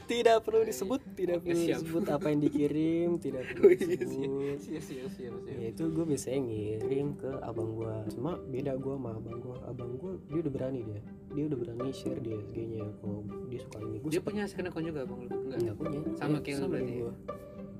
Tidak 0.06 0.38
perlu 0.40 0.64
disebut 0.64 1.00
tidak 1.14 1.44
perlu 1.44 1.60
siap. 1.60 1.78
disebut 1.78 2.04
apa 2.08 2.26
yang 2.28 2.40
dikirim 2.40 3.10
tidak 3.18 3.44
perlu 3.50 3.64
Oh, 3.64 3.72
iya, 3.72 3.96
disebut. 4.00 4.58
siap 4.58 4.84
siap 4.84 5.10
siap 5.12 5.34
siap. 5.36 5.60
Ya 5.60 5.68
itu 5.70 5.84
gue 5.86 6.06
biasanya 6.06 6.40
ngirim 6.42 7.08
ke 7.14 7.30
abang 7.40 7.76
gue 7.76 7.94
cuma 8.10 8.32
beda 8.42 8.74
gue 8.76 8.94
sama 8.96 9.10
abang 9.14 9.38
gue 9.38 9.56
abang 9.68 9.92
gue 9.96 10.12
dia 10.26 10.40
udah 10.40 10.54
berani 10.54 10.80
dia. 10.82 11.02
Dia 11.30 11.44
udah 11.46 11.58
berani 11.60 11.92
share 11.92 12.18
di 12.18 12.32
SG 12.34 12.58
nya 12.66 12.84
kalau 12.98 13.20
dia 13.46 13.60
suka 13.62 13.78
ini 13.84 13.98
gue 14.00 14.10
dia 14.10 14.22
punya 14.24 14.44
account 14.48 14.82
juga 14.82 15.02
bang 15.04 15.20
lu? 15.20 15.30
Enggak? 15.30 15.60
Nggak 15.62 15.76
punya. 15.78 16.00
Sama 16.16 16.38
Dia 16.40 16.44
kayak 16.48 16.58
lu 16.58 16.68
berarti 16.72 16.94
ya? 16.96 17.02
gue 17.04 17.14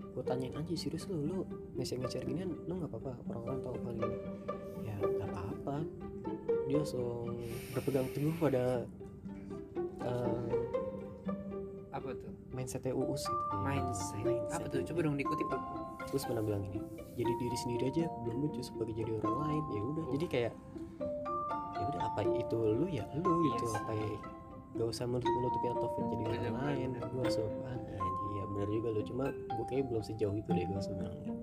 gue 0.10 0.24
tanyain 0.26 0.54
aja 0.54 0.74
serius 0.76 1.06
lu? 1.08 1.16
Lu 1.24 1.38
nge 1.74 1.96
nge 1.96 2.20
ginian? 2.28 2.50
Lu 2.68 2.74
nggak 2.76 2.92
apa-apa 2.92 3.12
orang-orang 3.32 3.60
tahu 3.64 3.76
hal 3.80 3.94
ini 3.96 4.18
ya 4.84 4.96
nggak 5.00 5.30
apa-apa 5.30 5.76
dia 6.70 6.78
langsung 6.78 7.34
berpegang 7.74 8.06
teguh 8.14 8.36
pada 8.38 8.86
eh, 10.00 10.54
apa 11.90 12.14
tuh? 12.14 12.34
mindsetnya 12.50 12.94
uus 12.94 13.24
gitu. 13.24 13.44
Ya. 13.50 13.58
mindset. 13.60 14.22
Apa 14.54 14.66
tuh? 14.70 14.82
Coba 14.86 15.00
dong 15.04 15.18
dikutip 15.18 15.48
dong 15.50 15.64
Uus 16.10 16.24
pernah 16.24 16.42
bilang 16.42 16.64
ini 16.64 16.82
jadi 17.14 17.32
diri 17.36 17.58
sendiri 17.58 17.84
aja 17.90 18.06
belum 18.24 18.38
lucu 18.44 18.62
sebagai 18.62 18.94
jadi 18.94 19.12
orang 19.20 19.36
lain. 19.44 19.64
Ya 19.70 19.82
udah 19.84 20.04
Oh. 20.06 20.12
jadi 20.14 20.26
kayak 20.26 20.54
ya 21.76 21.84
udah 21.86 22.02
apa 22.06 22.22
itu 22.32 22.58
lu 22.58 22.86
ya? 22.88 23.06
Lu 23.14 23.34
gitu 23.46 23.66
Yes. 23.66 23.76
apa 23.76 23.92
ya? 23.94 24.10
Gak 24.70 24.88
usah 24.88 25.06
menutup 25.06 25.34
nutupin 25.36 25.72
atau 25.74 25.88
jadi 25.90 26.24
orang 26.24 26.30
Bener, 26.40 26.54
lain. 26.56 26.90
bener. 26.94 27.10
gue 27.10 27.26
sopan 27.28 27.78
aja 27.90 27.98
ya 28.32 28.44
bener 28.48 28.68
juga 28.70 28.88
lu. 28.90 29.02
Cuma 29.04 29.26
gue 29.30 29.66
kayak 29.68 29.84
belum 29.90 30.04
sejauh 30.04 30.36
itu 30.36 30.50
deh 30.50 30.64
gue 30.64 30.76
langsung 30.76 30.96
bilang 30.96 31.16
gitu. 31.18 31.34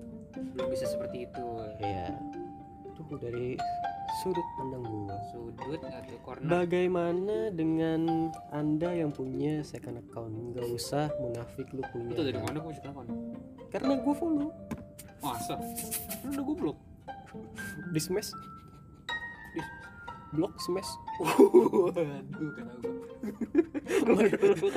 Belum 0.55 0.67
bisa 0.71 0.85
seperti 0.87 1.17
itu. 1.23 1.47
Ya 1.79 2.15
tuh 2.97 3.19
dari 3.21 3.55
sudut 4.23 4.47
pandang 4.57 4.83
gua. 4.83 5.15
Sudut 5.29 5.81
atau 5.81 6.17
corner? 6.25 6.49
Bagaimana 6.49 7.53
dengan 7.53 8.31
anda 8.49 8.89
yang 8.93 9.13
punya 9.13 9.61
second 9.61 10.01
account? 10.01 10.33
Nggak 10.53 10.67
usah 10.73 11.11
munafik 11.21 11.69
lu 11.73 11.83
punya 11.93 12.13
itu 12.17 12.23
dari 12.25 12.39
mana 12.41 12.57
gue 12.57 12.73
second 12.73 12.93
account 12.97 13.09
karena 13.69 13.93
gue 13.99 14.15
follow. 14.17 14.49
Masa? 15.21 15.55
Lu 16.25 16.29
udah 16.33 16.43
gue 16.43 16.55
blok 16.57 16.77
di 17.93 17.99
smash. 18.01 18.31
Di 19.53 19.61
blok 20.33 20.53
smash. 20.61 20.91
Waduh 21.21 22.49
kata 22.53 22.73
gue 22.81 24.71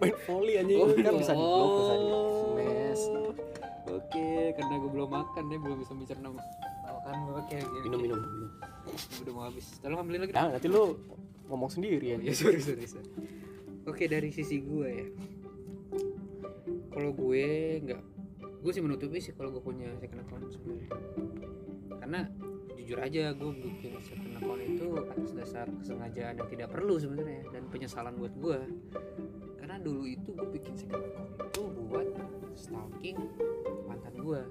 main 0.00 0.14
volley 0.24 0.54
anjing. 0.60 0.78
Oh, 0.80 0.88
kan 0.92 1.14
bisa 1.20 1.32
di 1.32 1.44
blok 1.44 1.70
bisa 1.76 1.94
di 1.96 2.06
oh. 2.06 2.32
smash 2.40 3.04
Oke, 3.86 4.52
karena 4.58 4.74
gue 4.82 4.90
belum 4.92 5.08
makan 5.08 5.44
ya, 5.46 5.58
belum 5.62 5.78
bisa 5.80 5.92
mencerna 5.94 6.28
kan 7.06 7.16
oke 7.30 7.54
oke. 7.54 7.78
minum 7.86 8.00
minum 8.02 8.18
minum 8.18 8.50
Udah 9.22 9.32
mau 9.34 9.44
habis. 9.50 9.66
Tolong 9.82 9.98
ambilin 10.02 10.20
lagi. 10.26 10.32
nah 10.34 10.50
nanti 10.50 10.66
lu 10.70 10.94
ngomong 11.46 11.70
sendiri 11.70 12.14
ya 12.14 12.16
Oh, 12.18 12.22
ya 12.22 12.32
sorry 12.34 12.60
sorry 12.62 12.86
sorry. 12.86 13.10
Oke 13.86 14.10
dari 14.10 14.30
sisi 14.34 14.62
gue 14.62 14.88
ya. 14.90 15.06
Kalau 16.90 17.10
gue 17.12 17.46
nggak, 17.86 18.02
gue 18.62 18.72
sih 18.72 18.82
menutupi 18.82 19.18
sih 19.22 19.36
kalau 19.36 19.54
gue 19.54 19.62
punya 19.62 19.90
second 20.02 20.26
account 20.26 20.50
sebenarnya. 20.50 20.90
Karena 22.02 22.20
jujur 22.74 22.98
aja 23.02 23.22
gue 23.34 23.50
bikin 23.54 23.92
second 24.02 24.34
account 24.38 24.62
itu 24.62 24.86
atas 25.06 25.30
dasar 25.34 25.66
kesengajaan 25.70 26.34
yang 26.38 26.48
tidak 26.50 26.68
perlu 26.74 26.98
sebenarnya 26.98 27.46
dan 27.54 27.62
penyesalan 27.70 28.14
buat 28.18 28.34
gue. 28.38 28.58
Karena 29.62 29.76
dulu 29.82 30.02
itu 30.06 30.30
gue 30.34 30.48
bikin 30.62 30.74
second 30.74 31.02
account 31.06 31.30
itu 31.42 31.62
buat 31.86 32.08
stalking 32.58 33.18
mantan 33.86 34.14
gue 34.18 34.42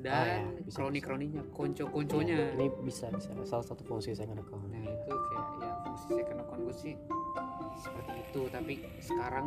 Ah, 0.00 0.24
ya, 0.24 0.40
dan 0.40 0.64
bisa, 0.64 0.76
kroni-kroninya, 0.76 1.42
konco-konconya. 1.52 2.56
ini 2.56 2.72
bisa 2.80 3.12
bisa. 3.12 3.28
Salah 3.44 3.60
satu 3.62 3.84
fungsi 3.84 4.12
second 4.12 4.40
account 4.40 4.64
Nah 4.66 4.80
itu 4.80 5.12
kayak 5.12 5.46
ya 5.60 5.72
fungsi 5.84 6.04
second 6.14 6.38
account 6.40 6.60
gue 6.62 6.72
sih 6.74 6.94
seperti 7.76 8.12
itu. 8.18 8.42
Tapi 8.48 8.72
sekarang 8.98 9.46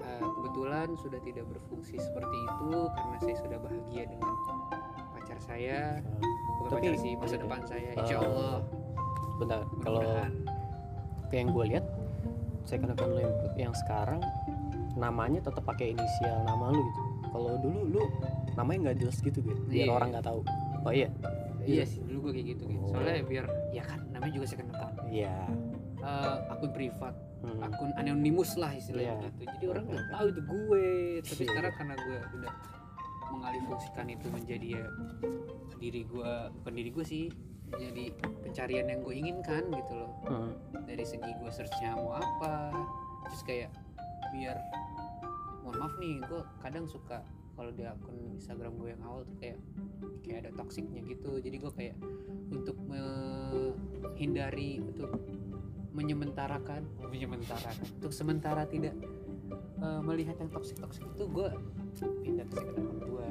eh, 0.00 0.22
kebetulan 0.22 0.88
sudah 0.96 1.20
tidak 1.20 1.44
berfungsi 1.46 1.94
seperti 1.94 2.36
itu 2.38 2.72
karena 2.88 3.16
saya 3.18 3.36
sudah 3.38 3.58
bahagia 3.60 4.02
dengan 4.06 4.32
pacar 5.12 5.38
saya. 5.38 5.80
Bukan 6.58 6.70
Tapi- 6.70 6.80
pacar 6.80 6.94
sih 6.98 7.12
masa 7.14 7.36
depan 7.36 7.60
saya. 7.62 7.90
Insya 7.94 8.16
Eh, 8.16 8.24
Allah. 8.24 8.56
Bentar 9.36 9.60
kalau 9.78 10.02
yang 11.30 11.48
gue 11.48 11.64
lihat 11.66 11.84
second 12.62 12.92
account 12.92 13.12
lo 13.12 13.20
yang, 13.20 13.34
yang 13.58 13.74
sekarang 13.74 14.20
namanya 14.94 15.40
tetap 15.42 15.64
pakai 15.64 15.92
inisial 15.92 16.44
nama 16.44 16.68
lu 16.68 16.80
gitu. 16.80 17.02
Kalau 17.28 17.52
dulu 17.58 17.80
lu 17.90 18.02
namanya 18.54 18.78
nggak 18.84 18.98
jelas 19.00 19.16
gitu 19.18 19.38
gitu 19.40 19.60
biar 19.64 19.86
Iya. 19.86 19.92
orang 19.92 20.08
nggak 20.10 20.24
tahu 20.24 20.40
oh 20.82 20.92
iya 20.92 21.08
iya 21.62 21.84
sih 21.84 22.02
dulu 22.02 22.18
gue 22.24 22.32
kayak 22.34 22.46
gitu 22.52 22.64
gitu 22.66 22.82
Oh. 22.82 22.90
soalnya 22.90 23.22
biar 23.22 23.44
ya 23.70 23.82
kan 23.82 24.00
namanya 24.08 24.32
juga 24.34 24.46
second 24.46 24.70
account 24.70 24.94
iya 25.06 25.36
Eh, 26.02 26.38
akun 26.50 26.70
privat 26.72 27.14
Hmm. 27.38 27.58
akun 27.60 27.90
anonimus 27.94 28.54
lah 28.54 28.70
istilahnya 28.72 29.14
Iya. 29.16 29.26
gitu 29.28 29.42
jadi 29.48 29.64
orang 29.68 29.84
nggak 29.88 30.06
tahu 30.08 30.26
itu 30.28 30.40
gue 30.42 30.86
tapi 31.22 31.34
Iya. 31.36 31.48
sekarang 31.48 31.72
karena 31.72 31.94
gue 31.96 32.18
udah 32.34 32.54
mengalihfungsikan 33.30 34.06
itu 34.08 34.26
menjadi 34.28 34.68
ya 34.72 34.84
diri 35.76 36.02
gue 36.04 36.32
bukan 36.52 36.72
diri 36.72 36.90
gue 36.90 37.04
sih 37.04 37.24
jadi 37.72 38.04
pencarian 38.42 38.86
yang 38.86 39.00
gue 39.00 39.14
inginkan 39.16 39.62
gitu 39.70 39.92
loh 39.96 40.10
Hmm. 40.24 40.52
dari 40.84 41.02
segi 41.02 41.30
gue 41.32 41.50
searchnya 41.50 41.94
mau 41.94 42.14
apa 42.14 42.74
terus 43.24 43.42
kayak 43.42 43.70
biar 44.30 44.58
mohon 45.60 45.76
maaf 45.78 45.94
nih 45.96 46.18
gue 46.20 46.40
kadang 46.58 46.84
suka 46.84 47.22
kalau 47.52 47.70
di 47.72 47.84
akun 47.84 48.36
Instagram 48.36 48.72
gue 48.80 48.88
yang 48.96 49.02
awal 49.04 49.28
tuh 49.28 49.36
kayak 49.36 49.58
kayak 50.24 50.48
ada 50.48 50.50
toksiknya 50.56 51.04
gitu. 51.04 51.38
Jadi 51.38 51.56
gue 51.60 51.72
kayak 51.72 51.96
untuk 52.48 52.76
menghindari 52.88 54.80
untuk 54.80 55.12
menyementarakan. 55.92 56.88
Menyementarakan. 57.04 58.00
Untuk 58.00 58.12
sementara 58.16 58.64
tidak 58.64 58.96
eh, 59.80 60.00
melihat 60.00 60.40
yang 60.40 60.48
toksik 60.48 60.80
toksik 60.80 61.04
itu 61.04 61.24
gue 61.28 61.48
pindah 62.24 62.48
ke 62.48 62.56
account 62.56 63.04
gue 63.04 63.30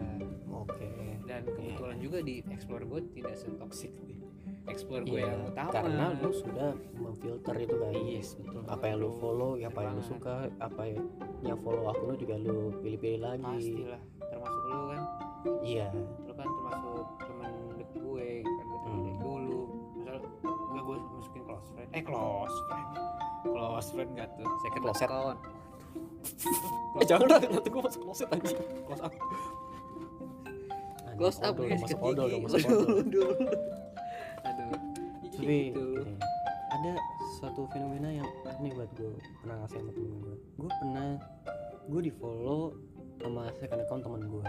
oke. 0.53 0.89
Dan 1.25 1.41
kebetulan 1.49 1.97
juga 1.97 2.21
di 2.21 2.45
explore 2.53 2.85
gue 2.85 3.01
tidak 3.17 3.35
setoksik. 3.41 3.89
Di 4.05 4.20
explore 4.63 5.03
gue 5.03 5.17
Iya, 5.17 5.27
yang 5.27 5.41
utama. 5.47 5.71
karena 5.71 6.05
lu 6.15 6.29
sudah 6.31 6.69
memfilter 6.93 7.55
itu 7.57 7.75
kan 7.75 7.91
yes 7.99 8.27
betul. 8.35 8.61
Apa 8.65 8.83
yang 8.85 8.97
lu 8.99 9.09
follow 9.13 9.51
Bener 9.53 9.67
apa 9.67 9.79
yang 9.81 9.93
lu 9.93 10.03
suka 10.03 10.35
apa 10.57 10.81
yang, 10.83 11.05
yang 11.41 11.57
follow 11.57 11.83
akun 11.87 12.07
lu 12.07 12.17
juga 12.17 12.35
lu 12.35 12.57
pilih-pilih 12.79 13.19
lagi. 13.19 13.41
Pastilah 13.41 14.01
termasuk 14.21 14.61
lu 14.63 14.79
kan? 14.87 15.01
Iya. 15.61 15.87
Lu 16.21 16.33
kan 16.33 16.47
termasuk 16.47 17.03
temen 17.19 17.51
deket 17.71 17.89
gue 17.95 18.27
kan 18.39 18.63
gue 18.63 18.79
temen 18.81 18.99
Hmm. 19.01 19.17
dulu. 19.19 19.61
Misal 19.93 20.15
gak 20.45 20.83
gue 20.83 20.95
masukin 21.11 21.41
close 21.43 21.67
friend. 21.71 21.89
Eh 21.91 22.01
close 22.01 22.57
friend. 22.67 22.87
Close 23.43 23.87
friend 23.89 24.09
gak 24.13 24.29
tuh? 24.35 24.47
Second 24.61 24.81
Closet. 24.83 25.07
account. 25.07 25.39
Eh 26.93 27.07
jangan 27.07 27.23
lah 27.25 27.39
nanti 27.41 27.67
gue 27.67 27.81
masuk 27.81 28.01
closet 28.01 28.27
anjing. 28.29 28.59
Close 28.83 29.01
up. 29.01 29.11
Close 31.13 31.39
up 31.39 31.53
odol, 31.53 31.65
guys 31.65 31.81
masuk 31.81 31.99
odol 31.99 32.25
gigi. 32.25 32.33
dong, 32.33 32.41
masuk 32.43 32.59
odol. 32.61 33.35
Tapi 35.41 35.73
gitu. 35.73 36.05
ada 36.71 36.93
suatu 37.41 37.65
fenomena 37.73 38.09
yang 38.13 38.29
aneh 38.45 38.71
buat 38.77 38.89
gue 38.93 39.11
pernah 39.41 39.65
ngasih 39.65 39.81
sama 39.81 39.91
temen 39.97 40.17
gue 40.21 40.35
gue 40.61 40.69
pernah 40.69 41.09
gue 41.89 42.01
di 42.05 42.11
follow 42.13 42.77
sama 43.17 43.49
second 43.57 43.81
account 43.81 44.01
temen 44.05 44.23
gue 44.29 44.45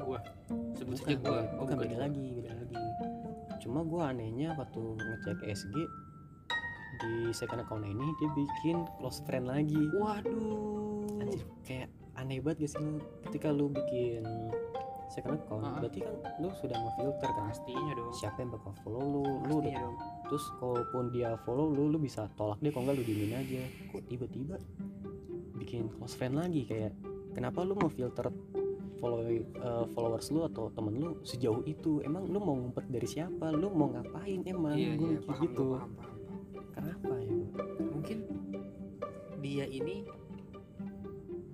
gue 0.00 0.18
sebut 0.76 0.96
saja 0.96 1.16
gue 1.16 1.24
bukan, 1.24 1.44
bukan 1.60 1.76
beda 1.76 1.96
lagi 2.08 2.26
beda 2.36 2.50
lagi. 2.56 2.76
Cuma 3.60 3.84
gue 3.84 4.00
anehnya 4.00 4.56
waktu 4.56 4.80
ngecek 4.80 5.38
SG 5.44 5.76
di 7.00 7.32
second 7.32 7.64
account 7.64 7.84
ini 7.84 8.06
dia 8.20 8.28
bikin 8.32 8.84
close 9.00 9.20
friend 9.24 9.48
lagi. 9.48 9.80
Waduh. 9.96 11.20
Anjir 11.20 11.44
kayak 11.64 11.88
aneh 12.16 12.40
banget 12.40 12.68
gak 12.68 12.72
sih 12.76 12.88
ketika 13.28 13.48
lu 13.52 13.72
bikin 13.72 14.24
second 15.10 15.42
account 15.42 15.62
Ah. 15.66 15.82
berarti 15.82 16.00
kan 16.00 16.14
lu 16.38 16.48
sudah 16.54 16.78
memfilter 16.78 17.30
kan? 17.34 17.44
Pastinya 17.50 17.92
dong. 17.98 18.14
Siapa 18.14 18.38
yang 18.40 18.50
bakal 18.54 18.72
follow 18.86 19.02
lu? 19.02 19.22
Lu 19.50 19.54
udah 19.58 19.74
pastinya 19.74 19.82
dong. 19.82 19.96
Terus 20.30 20.44
kalaupun 20.62 21.04
dia 21.10 21.30
follow 21.42 21.66
lu 21.68 21.84
lu 21.90 21.98
bisa 21.98 22.30
tolak 22.38 22.58
dia 22.62 22.70
kalau 22.70 22.86
nggak 22.88 22.96
lu 22.96 23.04
diemin 23.04 23.34
aja. 23.34 23.62
Kok 23.90 24.02
tiba-tiba 24.06 24.54
bikin 25.58 25.90
close 25.90 26.14
friend 26.14 26.38
lagi? 26.38 26.62
Kayak 26.64 26.94
kenapa 27.34 27.66
lu 27.66 27.74
mau 27.74 27.90
filter 27.90 28.30
follow 29.02 29.26
eh, 29.26 29.44
followers 29.90 30.30
lu 30.30 30.46
atau 30.46 30.70
temen 30.70 30.94
lu 30.94 31.18
sejauh 31.26 31.66
itu? 31.66 31.98
Emang 32.06 32.30
lu 32.30 32.38
mau 32.38 32.54
ngumpet 32.54 32.86
dari 32.86 33.08
siapa? 33.10 33.50
Lu 33.50 33.68
mau 33.74 33.90
ngapain? 33.90 34.46
Emang 34.46 34.78
iya 34.78 34.94
gue 34.94 35.18
iya 35.18 35.20
paham 35.26 35.42
gitu. 35.42 35.62
gua, 35.74 35.82
paham, 35.82 35.90
paham, 35.98 36.16
paham. 36.22 36.68
kenapa 36.70 37.12
ya? 37.18 37.32
Mungkin 37.90 38.18
dia 39.40 39.64
ini 39.66 40.04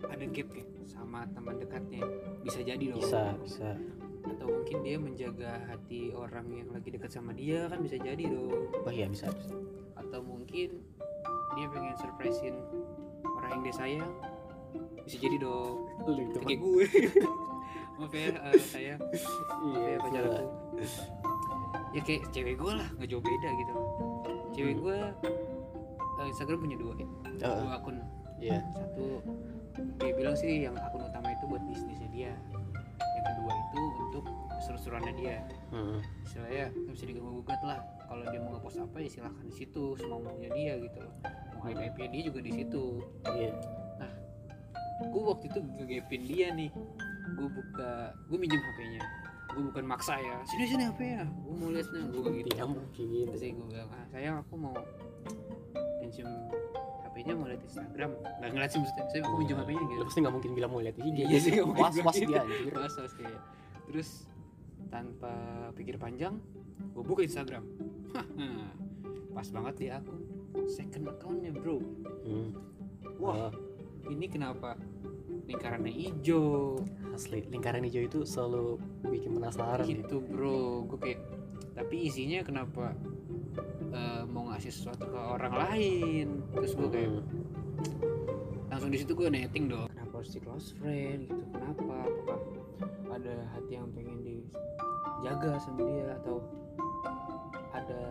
ada 0.06 0.26
gap 0.28 0.48
ya 0.52 0.75
sama 0.87 1.26
teman 1.35 1.59
dekatnya. 1.59 2.02
Bisa 2.40 2.62
jadi 2.62 2.85
dong 2.88 3.02
bisa 3.02 3.35
bisa. 3.43 3.71
Atau 4.26 4.47
mungkin 4.50 4.76
dia 4.83 4.97
menjaga 4.99 5.50
hati 5.66 6.11
orang 6.11 6.47
yang 6.50 6.69
lagi 6.71 6.90
dekat 6.90 7.11
sama 7.11 7.31
dia 7.31 7.66
kan 7.66 7.78
bisa 7.78 7.95
jadi 7.99 8.25
dong. 8.26 8.71
Oh 8.83 8.90
iya 8.90 9.07
bisa, 9.07 9.31
bisa. 9.31 9.55
atau 9.97 10.21
mungkin 10.23 10.83
dia 11.55 11.66
pengen 11.71 11.95
surprisein 11.97 12.57
orang 13.25 13.50
yang 13.59 13.62
dia 13.62 13.75
sayang. 13.75 14.11
Bisa 15.02 15.16
jadi 15.19 15.37
dong. 15.38 15.87
Kayak 16.43 16.59
gue. 16.59 16.85
Maaf 17.97 18.12
ya 18.12 18.28
eh, 18.28 18.61
saya. 18.61 18.95
Maaf 19.00 19.73
iya 19.73 19.88
ya 19.88 19.99
pacar 20.02 20.23
gila. 20.23 20.37
aku. 20.37 20.50
Ya 21.95 22.00
kayak 22.05 22.23
cewek 22.28 22.55
gue 22.59 22.73
lah 22.76 22.88
nggak 22.99 23.09
jauh 23.09 23.25
beda 23.25 23.49
gitu. 23.57 23.75
Cewek 24.52 24.75
Hmm. 24.75 24.83
gue 24.83 24.99
eh, 26.16 26.26
Instagram 26.28 26.59
punya 26.61 26.76
dua 26.76 26.93
ya. 26.99 27.07
Dua 27.40 27.73
akun. 27.78 27.97
Iya. 28.37 28.61
Satu 28.75 29.25
dia 30.00 30.12
bilang 30.12 30.37
sih 30.37 30.69
yang 30.69 30.75
akun 30.76 31.05
utama 31.05 31.33
itu 31.33 31.45
buat 31.49 31.62
bisnisnya 31.65 32.09
dia. 32.12 32.33
Yang 33.00 33.25
kedua 33.33 33.53
itu 33.53 33.81
untuk 34.09 34.25
seru-seruannya 34.67 35.12
dia. 35.17 35.37
Hmm. 35.73 35.99
istilahnya 36.23 36.71
nggak 36.73 36.95
bisa 36.95 37.05
diganggu 37.09 37.31
gugat 37.43 37.61
lah. 37.67 37.81
Kalau 38.07 38.25
dia 38.31 38.38
mau 38.38 38.50
ngepost 38.57 38.79
apa 38.79 38.97
ya 39.03 39.09
silahkan 39.11 39.45
di 39.45 39.55
situ 39.55 39.85
semau 39.99 40.23
maunya 40.23 40.50
dia 40.55 40.75
gitu 40.79 40.99
loh. 41.03 41.15
Mau 41.59 41.69
IP 41.73 41.81
IP 41.91 41.99
dia 42.12 42.23
juga 42.29 42.41
di 42.45 42.53
situ. 42.55 42.85
Iya. 43.26 43.53
Gue 45.12 45.23
waktu 45.29 45.45
itu 45.53 45.59
ngegepin 45.61 46.23
dia 46.25 46.47
nih. 46.55 46.71
Gue 47.37 47.49
buka 47.50 48.15
gue 48.31 48.38
minjem 48.38 48.62
HP-nya 48.62 49.05
gue 49.57 49.65
bukan 49.73 49.85
maksa 49.88 50.21
ya. 50.21 50.37
Sini 50.45 50.69
sini 50.69 50.85
HP 50.85 51.00
ya 51.00 51.25
gue 51.25 51.55
mau 51.57 51.73
lihat 51.73 51.88
nih 51.88 52.05
gue 52.12 52.31
gitu. 52.45 52.49
Tidak 52.53 52.69
mungkin 52.69 53.07
terus 53.25 53.41
sih 53.41 53.50
gue 53.57 53.67
bilang 53.73 53.88
ah 53.88 54.05
sayang 54.12 54.37
aku 54.45 54.55
mau 54.61 54.76
pinjem 56.05 56.29
HP-nya 57.16 57.32
mau 57.32 57.49
lihat 57.49 57.64
Instagram. 57.64 58.11
Nggak 58.12 58.50
ngeliat 58.52 58.70
sih 58.76 58.78
maksudnya. 58.85 59.04
Saya 59.08 59.20
aku 59.25 59.37
pinjem 59.40 59.56
HP-nya 59.56 59.85
gitu 59.88 60.02
pasti 60.04 60.18
nggak 60.20 60.35
mungkin 60.37 60.50
bilang 60.52 60.70
mau 60.76 60.80
lihat 60.85 60.96
IG 61.00 61.18
Iya 61.25 61.38
sih, 61.40 61.52
was 61.64 61.96
was 62.04 62.16
dia 62.20 62.44
anjir. 62.44 62.73
Was 62.85 62.96
was 63.00 63.12
kayak 63.16 63.40
terus 63.88 64.08
tanpa 64.92 65.32
pikir 65.73 65.96
panjang 65.96 66.37
gue 66.92 67.00
buka 67.00 67.25
Instagram. 67.25 67.64
Pas 69.32 69.49
banget 69.49 69.75
di 69.80 69.87
akun. 69.88 70.20
Second 70.68 71.08
accountnya 71.08 71.56
bro. 71.56 71.80
Hmm. 72.28 72.52
wah 73.16 73.49
Oh, 73.49 73.52
ini 74.12 74.28
kenapa? 74.28 74.76
Lingkarannya 75.49 75.88
hijau. 75.88 76.85
Asli 77.16 77.49
lingkaran 77.49 77.80
hijau 77.88 78.04
itu 78.04 78.18
selalu 78.28 78.76
bikin 79.08 79.40
penasaran 79.40 79.88
ya. 79.88 80.04
gitu. 80.04 80.20
bro. 80.20 80.85
Gue 80.85 80.99
kayak 81.00 81.20
tapi 81.73 82.12
isinya 82.12 82.44
kenapa 82.44 82.92
eh, 83.97 84.23
mau 84.29 84.53
ngasih 84.53 84.69
sesuatu 84.71 85.09
ke 85.09 85.19
orang 85.19 85.55
lain. 85.57 86.26
Terus 86.52 86.73
gue 86.76 86.89
kayak 86.93 87.11
Hmm. 87.11 87.25
langsung 88.69 88.91
di 88.93 88.99
situ 89.00 89.13
gue 89.17 89.28
netting 89.32 89.73
dong. 89.73 89.89
Kenapa 89.89 90.21
harus 90.21 90.30
di 90.32 90.41
close 90.41 90.69
friend 90.76 91.28
gitu? 91.28 91.43
Kenapa? 91.50 92.04
Apakah 92.04 92.39
ada 93.17 93.35
hati 93.56 93.73
yang 93.73 93.89
pengen 93.97 94.21
dijaga 94.21 95.56
sama 95.56 95.80
dia 95.80 96.13
atau 96.21 96.45
ada 97.73 98.02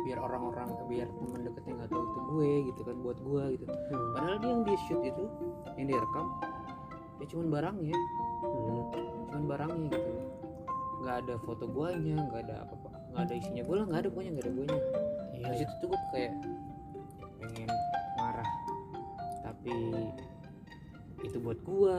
biar 0.00 0.18
orang-orang 0.18 0.70
biar 0.88 1.06
teman 1.12 1.40
deketnya 1.44 1.72
nggak 1.82 1.90
tahu 1.92 2.02
itu 2.02 2.20
gue 2.32 2.50
gitu 2.72 2.80
kan 2.86 2.96
buat 3.02 3.18
gue 3.20 3.44
gitu. 3.58 3.64
Hmm. 3.68 4.08
padahal 4.16 4.36
dia 4.40 4.50
yang 4.50 4.62
di 4.64 4.74
shoot 4.88 5.02
itu 5.04 5.24
yang 5.76 5.86
direkam 5.90 6.26
ya 7.20 7.24
cuman 7.28 7.46
barangnya. 7.52 7.98
Hmm. 8.40 8.82
cuman 9.30 9.44
barangnya 9.46 9.88
gitu. 9.92 10.12
Nggak 11.00 11.16
ada 11.26 11.34
foto 11.44 11.64
guanya 11.68 12.16
nggak 12.26 12.40
ada 12.48 12.54
apa 12.64 12.74
apa 12.74 12.89
nggak 13.10 13.22
ada 13.26 13.34
isinya 13.34 13.62
gue 13.66 13.76
lah 13.76 13.86
nggak 13.90 14.00
ada 14.00 14.08
pokoknya 14.10 14.30
nggak 14.38 14.46
ada 14.46 14.52
guanya 14.54 14.80
Iya, 15.40 15.56
di 15.56 15.58
situ 15.64 15.72
tuh 15.80 15.88
gue 15.88 16.00
kayak 16.12 16.34
pengen 17.40 17.70
marah. 18.20 18.50
Tapi 19.40 19.72
itu 21.24 21.36
buat 21.40 21.56
gua. 21.64 21.96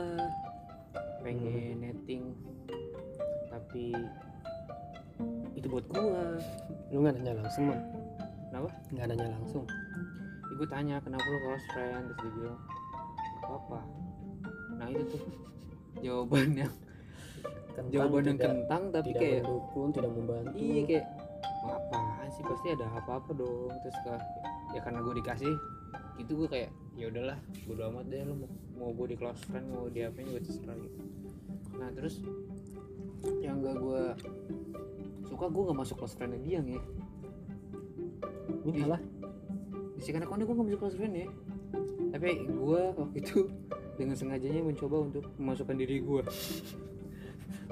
Pengen 1.25 1.81
netting. 1.81 2.37
Tapi 3.49 3.97
itu 5.57 5.67
buat 5.73 5.85
gua. 5.89 6.37
Lu 6.93 7.01
nggak 7.01 7.17
nanya 7.17 7.41
langsung 7.41 7.73
man 7.73 7.81
Kenapa? 8.53 8.69
nggak 8.93 9.05
nanya 9.09 9.27
langsung? 9.41 9.65
Ya, 10.45 10.53
gue 10.59 10.67
tanya 10.69 10.95
kenapa 11.01 11.25
lu 11.25 11.39
close 11.41 11.67
friend? 11.73 12.03
Terus 12.13 12.19
dia 12.21 12.31
bilang 12.37 12.59
"Nggak 12.61 13.41
apa-apa. 13.49 13.79
Nah 14.77 14.87
itu 14.93 15.03
tuh 15.09 15.21
jawaban 16.05 16.53
yang 16.53 16.73
Kentang 17.71 17.87
jawaban 17.91 18.23
yang 18.27 18.39
kentang 18.39 18.83
tapi 18.91 19.09
tidak 19.15 19.21
kayak 19.21 19.41
mendukung 19.47 19.89
tidak 19.95 20.11
membantu. 20.11 20.55
Iya 20.59 20.81
kayak 20.87 21.05
"Mau 21.63 21.71
apaan 21.77 22.27
sih? 22.35 22.43
Pasti 22.43 22.67
ada 22.73 22.85
apa-apa 22.91 23.31
dong. 23.35 23.71
Terus 23.81 23.97
kah 24.03 24.21
ya 24.71 24.79
karena 24.83 24.99
gue 25.03 25.13
dikasih 25.19 25.53
gitu 26.19 26.31
gue 26.43 26.47
kayak 26.47 26.69
ya 26.99 27.07
udahlah 27.07 27.39
bodo 27.65 27.81
amat 27.87 28.05
deh 28.11 28.21
lu 28.27 28.35
mau, 28.35 28.49
mau 28.77 28.89
gue 28.93 29.15
di 29.15 29.17
close 29.17 29.41
friend 29.47 29.65
mau 29.71 29.87
di 29.87 30.03
apa 30.03 30.19
gue 30.21 30.39
terserah 30.43 30.77
gitu. 30.77 30.99
Nah 31.79 31.89
terus 31.95 32.21
yang 33.41 33.61
gak 33.61 33.77
gue 33.77 34.03
suka 35.29 35.45
gue 35.47 35.63
gak 35.71 35.79
masuk 35.79 35.95
close 36.01 36.15
friend 36.17 36.37
dia 36.41 36.59
nih 36.61 36.81
minta 38.65 38.97
lah 38.97 39.01
di 39.97 40.01
second 40.01 40.25
account 40.25 40.41
gue 40.43 40.53
gak 40.53 40.67
masuk 40.67 40.79
close 40.81 40.97
friend 40.97 41.13
ya 41.15 41.27
tapi 42.11 42.45
gue 42.49 42.81
waktu 42.97 43.17
itu 43.21 43.47
dengan 43.99 44.15
sengajanya 44.17 44.61
mencoba 44.65 44.97
untuk 45.05 45.25
memasukkan 45.37 45.77
diri 45.77 46.01
gue 46.01 46.21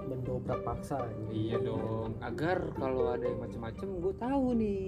mendobrak 0.08 0.62
paksa 0.64 1.02
Iya 1.34 1.58
dong, 1.60 2.16
agar 2.24 2.72
kalau 2.78 3.12
ada 3.12 3.26
yang 3.26 3.40
macam-macam 3.42 3.88
gue 4.00 4.14
tahu 4.16 4.46
nih. 4.56 4.84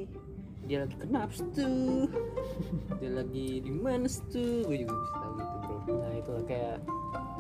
Dia 0.70 0.86
lagi 0.86 0.96
kenapa 1.02 1.34
tuh, 1.58 2.06
dia 3.02 3.12
lagi 3.18 3.48
di 3.66 3.72
mana 3.74 4.06
tuh, 4.30 4.62
gue 4.70 4.78
juga 4.86 4.94
bisa 4.94 5.14
tahu 5.18 5.32
gitu 5.42 5.58
bro. 5.58 5.94
nah 5.98 6.14
itu 6.14 6.32
kayak 6.46 6.78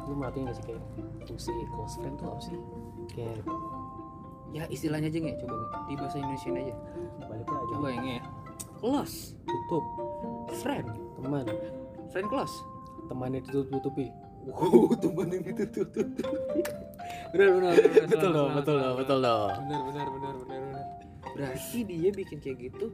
lu 0.09 0.13
merhatiin 0.17 0.49
gak 0.49 0.57
sih 0.57 0.65
kayak 0.73 0.81
fungsi 1.29 1.51
close 1.71 1.95
friend 2.01 2.15
tuh 2.17 2.27
apa 2.33 2.41
sih? 2.41 2.59
Kayak 3.13 3.39
Ya 4.51 4.67
istilahnya 4.67 5.07
aja 5.07 5.15
nggak, 5.23 5.37
coba 5.39 5.53
nggak 5.55 5.71
di 5.87 5.93
bahasa 5.95 6.15
Indonesia 6.19 6.49
aja. 6.51 6.75
balik 7.23 7.47
aja. 7.47 7.65
Coba 7.71 7.87
yang 7.87 8.03
ya, 8.03 8.21
close, 8.83 9.15
tutup. 9.47 9.85
Friend, 10.59 10.87
teman. 11.15 11.45
Friend 12.11 12.27
close. 12.27 12.51
temannya 13.07 13.43
ditutup 13.43 13.67
tutupi 13.83 14.07
Wow, 14.47 14.95
teman 14.97 15.27
yang 15.29 15.43
itu 15.45 15.65
tuh 15.69 15.85
tuh. 15.91 16.07
Benar 17.31 17.49
benar 17.55 17.71
benar. 17.79 18.05
betul 18.11 18.29
dong 18.35 18.51
betul 18.59 18.75
dong 18.75 18.95
betul 18.99 19.17
dong. 19.23 19.51
Benar 19.65 19.81
benar 19.87 20.07
benar 20.11 20.33
benar 20.43 20.59
benar. 20.67 20.85
Berarti 21.31 21.79
dia 21.87 22.09
bikin 22.11 22.37
kayak 22.43 22.57
gitu 22.59 22.85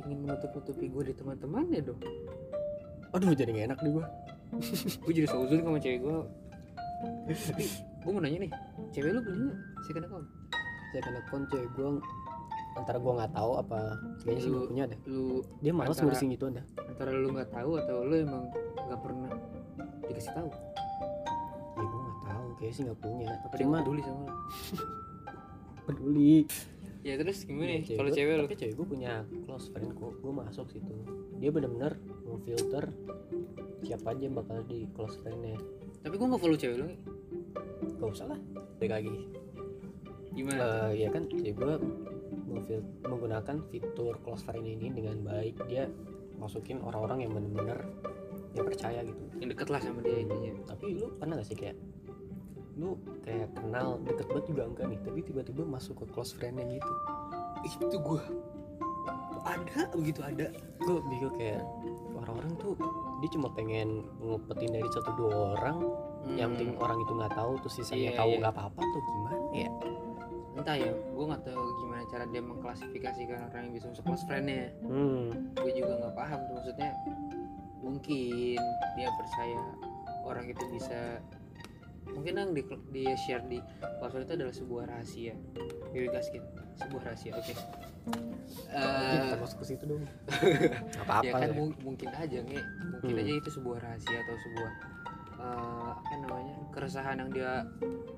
ingin 0.00 0.18
menutup-nutupi 0.24 0.88
gue 0.88 1.02
di 1.12 1.14
teman-temannya 1.14 1.80
dong. 1.84 2.00
aduh 3.10 3.34
jadi 3.34 3.50
gak 3.50 3.66
enak 3.74 3.78
nih 3.82 3.92
gua. 3.98 4.06
Gue 5.02 5.12
jadi 5.14 5.26
seuzon 5.26 5.62
sama 5.66 5.78
cewek 5.82 6.02
gue 6.02 6.18
tapi 7.30 7.64
gue 8.04 8.10
mau 8.12 8.20
nanya 8.20 8.38
nih 8.44 8.52
cewek 8.92 9.10
lu 9.14 9.20
punya 9.22 9.50
second 9.86 10.04
account? 10.06 10.26
Saya 10.90 11.00
kena 11.06 11.18
account 11.22 11.44
cewek 11.50 11.68
gua 11.78 11.88
antara 12.78 12.98
gua 13.02 13.12
nggak 13.22 13.32
taw 13.34 13.50
apa 13.58 13.78
kayaknya 14.22 14.42
sih 14.46 14.50
punya 14.50 14.84
deh. 14.86 14.98
lu 15.10 15.42
dia 15.58 15.72
malas 15.74 15.98
ngurusin 15.98 16.30
gitu 16.34 16.50
ada 16.54 16.62
antara 16.86 17.10
lu 17.10 17.34
nggak 17.34 17.50
tahu 17.50 17.70
atau 17.82 17.96
lu 18.06 18.14
emang 18.14 18.44
nggak 18.86 19.00
pernah 19.02 19.30
dikasih 20.06 20.32
tahu 20.34 20.48
kayaknya 22.60 22.74
sih 22.76 22.82
nggak 22.84 23.00
punya. 23.00 23.28
Dia 23.32 23.58
cuma 23.64 23.80
peduli 23.80 24.00
sama 24.04 24.24
peduli. 25.88 26.34
Ya 27.00 27.16
terus 27.16 27.48
gimana 27.48 27.80
Ya, 27.80 27.96
kalau 27.96 28.12
cewek 28.12 28.34
lu? 28.36 28.44
tapi 28.44 28.56
cewek 28.60 28.74
gue 28.76 28.86
punya 28.86 29.12
close 29.48 29.72
friend 29.72 29.96
kok. 29.96 30.12
Gue 30.20 30.32
masuk 30.36 30.68
situ. 30.68 30.92
Dia 31.40 31.48
benar-benar 31.48 31.96
memfilter 32.28 32.92
siapa 33.80 34.12
aja 34.12 34.28
yang 34.28 34.36
bakal 34.36 34.60
di 34.68 34.84
close 34.92 35.16
friendnya. 35.24 35.56
Tapi 36.04 36.14
gue 36.14 36.26
nggak 36.28 36.40
follow 36.40 36.58
cewek 36.60 36.76
lu. 36.76 36.86
Nih. 36.86 37.00
gak 37.96 38.12
usah 38.12 38.28
lah 38.28 38.40
balik 38.76 38.92
lagi. 38.92 39.16
Gimana? 40.32 40.60
Eh, 40.92 41.04
ya 41.04 41.08
kan 41.08 41.24
cewek 41.28 41.56
gue 41.56 41.74
menggunakan 43.08 43.56
fitur 43.72 44.20
close 44.20 44.44
friend 44.44 44.68
ini 44.68 44.92
dengan 44.92 45.24
baik. 45.24 45.56
Dia 45.68 45.88
masukin 46.36 46.80
orang-orang 46.80 47.24
yang 47.24 47.32
benar-benar 47.32 47.88
dia 48.52 48.60
percaya 48.60 49.00
gitu. 49.04 49.20
Yang 49.40 49.56
deket 49.56 49.68
lah 49.72 49.80
sama 49.80 50.00
dia 50.04 50.20
intinya 50.20 50.52
tapi 50.66 50.96
lu 50.96 51.08
pernah 51.16 51.40
gak 51.40 51.48
sih 51.48 51.56
kayak 51.56 51.76
lu 52.80 52.96
kayak 53.22 53.52
kenal 53.52 54.00
deket 54.00 54.24
banget 54.32 54.44
juga 54.48 54.62
enggak 54.64 54.86
nih 54.88 55.00
tapi 55.04 55.18
tiba-tiba 55.20 55.62
masuk 55.68 56.00
ke 56.00 56.04
close 56.16 56.32
friend-nya 56.32 56.80
gitu. 56.80 56.92
Itu 57.68 57.96
gue 58.00 58.22
ada 59.44 59.80
begitu 59.92 60.20
ada. 60.24 60.46
Gue 60.80 61.04
bingung 61.12 61.36
kayak 61.36 61.60
orang-orang 62.16 62.56
tuh 62.56 62.72
dia 63.20 63.30
cuma 63.36 63.52
pengen 63.52 64.08
ngumpetin 64.20 64.72
dari 64.72 64.88
satu 64.96 65.12
dua 65.16 65.60
orang 65.60 65.78
yang 66.36 66.52
penting 66.52 66.76
orang 66.76 67.00
itu 67.00 67.12
nggak 67.16 67.32
tahu 67.32 67.52
terus 67.64 67.74
sisanya 67.80 68.12
Iya, 68.12 68.18
tahu 68.20 68.30
iya. 68.32 68.38
nggak 68.44 68.54
apa-apa 68.56 68.80
tuh 68.80 69.02
gimana 69.04 69.44
ya? 69.56 69.70
Entah 70.56 70.76
ya 70.76 70.92
gue 70.92 71.24
nggak 71.24 71.42
tahu 71.48 71.64
gimana 71.84 72.02
cara 72.12 72.24
dia 72.28 72.42
mengklasifikasikan 72.44 73.38
orang 73.48 73.62
yang 73.68 73.74
bisa 73.76 73.86
masuk 73.88 74.04
close 74.04 74.24
friend-nya 74.28 74.72
hmm. 74.84 75.56
Gue 75.56 75.72
juga 75.72 75.92
nggak 76.00 76.14
paham 76.16 76.38
tuh 76.48 76.54
maksudnya 76.60 76.90
mungkin 77.80 78.60
dia 78.96 79.08
percaya 79.16 79.60
orang 80.28 80.46
itu 80.52 80.64
bisa 80.68 81.18
mungkin 82.12 82.32
yang 82.34 82.50
di, 82.50 82.62
dia 82.90 83.12
share 83.18 83.44
di 83.44 83.58
password 83.98 84.24
itu 84.24 84.34
adalah 84.34 84.54
sebuah 84.54 84.84
rahasia. 84.86 85.34
Dewi 85.90 86.08
Gaskin 86.08 86.42
sebuah 86.76 87.02
rahasia 87.04 87.32
oke. 87.32 87.54
Mungkin 88.00 88.38
Eh, 88.70 89.20
kita 89.22 89.36
masuk 89.36 89.58
ke 89.60 89.66
situ 89.66 89.84
dong. 89.86 90.02
Nggak 90.90 91.04
apa-apa 91.04 91.26
ya 91.26 91.32
kan 91.36 91.42
ya. 91.44 91.54
mung- 91.54 91.78
mungkin 91.80 92.08
aja 92.10 92.38
nge. 92.40 92.60
Mungkin 92.90 93.12
Hmm. 93.12 93.22
aja 93.22 93.32
itu 93.36 93.50
sebuah 93.52 93.78
rahasia 93.80 94.18
atau 94.18 94.36
sebuah 94.38 94.70
eh, 95.36 95.90
apa 95.94 96.14
namanya 96.18 96.56
keresahan 96.70 97.16
yang 97.18 97.30
dia 97.30 97.52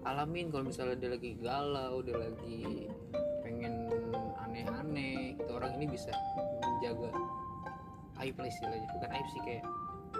alamin. 0.02 0.48
Kalau 0.48 0.64
misalnya 0.64 0.96
dia 0.96 1.10
lagi 1.10 1.30
galau 1.36 2.00
dia 2.00 2.16
lagi 2.16 2.86
pengen 3.40 3.90
aneh-aneh 4.38 5.34
itu 5.34 5.50
orang 5.50 5.72
ini 5.74 5.86
bisa 5.88 6.10
menjaga 6.60 7.10
aib 8.18 8.36
lah 8.36 8.48
istilahnya. 8.48 8.86
Bukan 8.92 9.10
aib 9.10 9.26
sih 9.28 9.40
kayak 9.40 9.64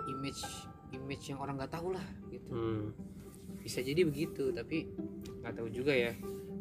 image 0.09 0.43
image 0.93 1.25
yang 1.27 1.39
orang 1.39 1.55
nggak 1.57 1.71
tahu 1.71 1.91
lah 1.91 2.05
gitu. 2.29 2.51
Hmm. 2.51 2.85
Bisa 3.62 3.79
jadi 3.81 4.03
begitu 4.03 4.51
tapi 4.51 4.90
nggak 5.42 5.55
tahu 5.57 5.68
juga 5.70 5.94
ya. 5.94 6.12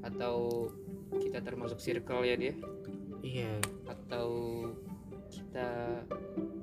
Atau 0.05 0.69
kita 1.17 1.43
termasuk 1.43 1.81
circle 1.81 2.23
ya 2.23 2.35
dia. 2.37 2.53
Iya. 3.21 3.57
Atau 3.89 4.29
kita 5.31 6.01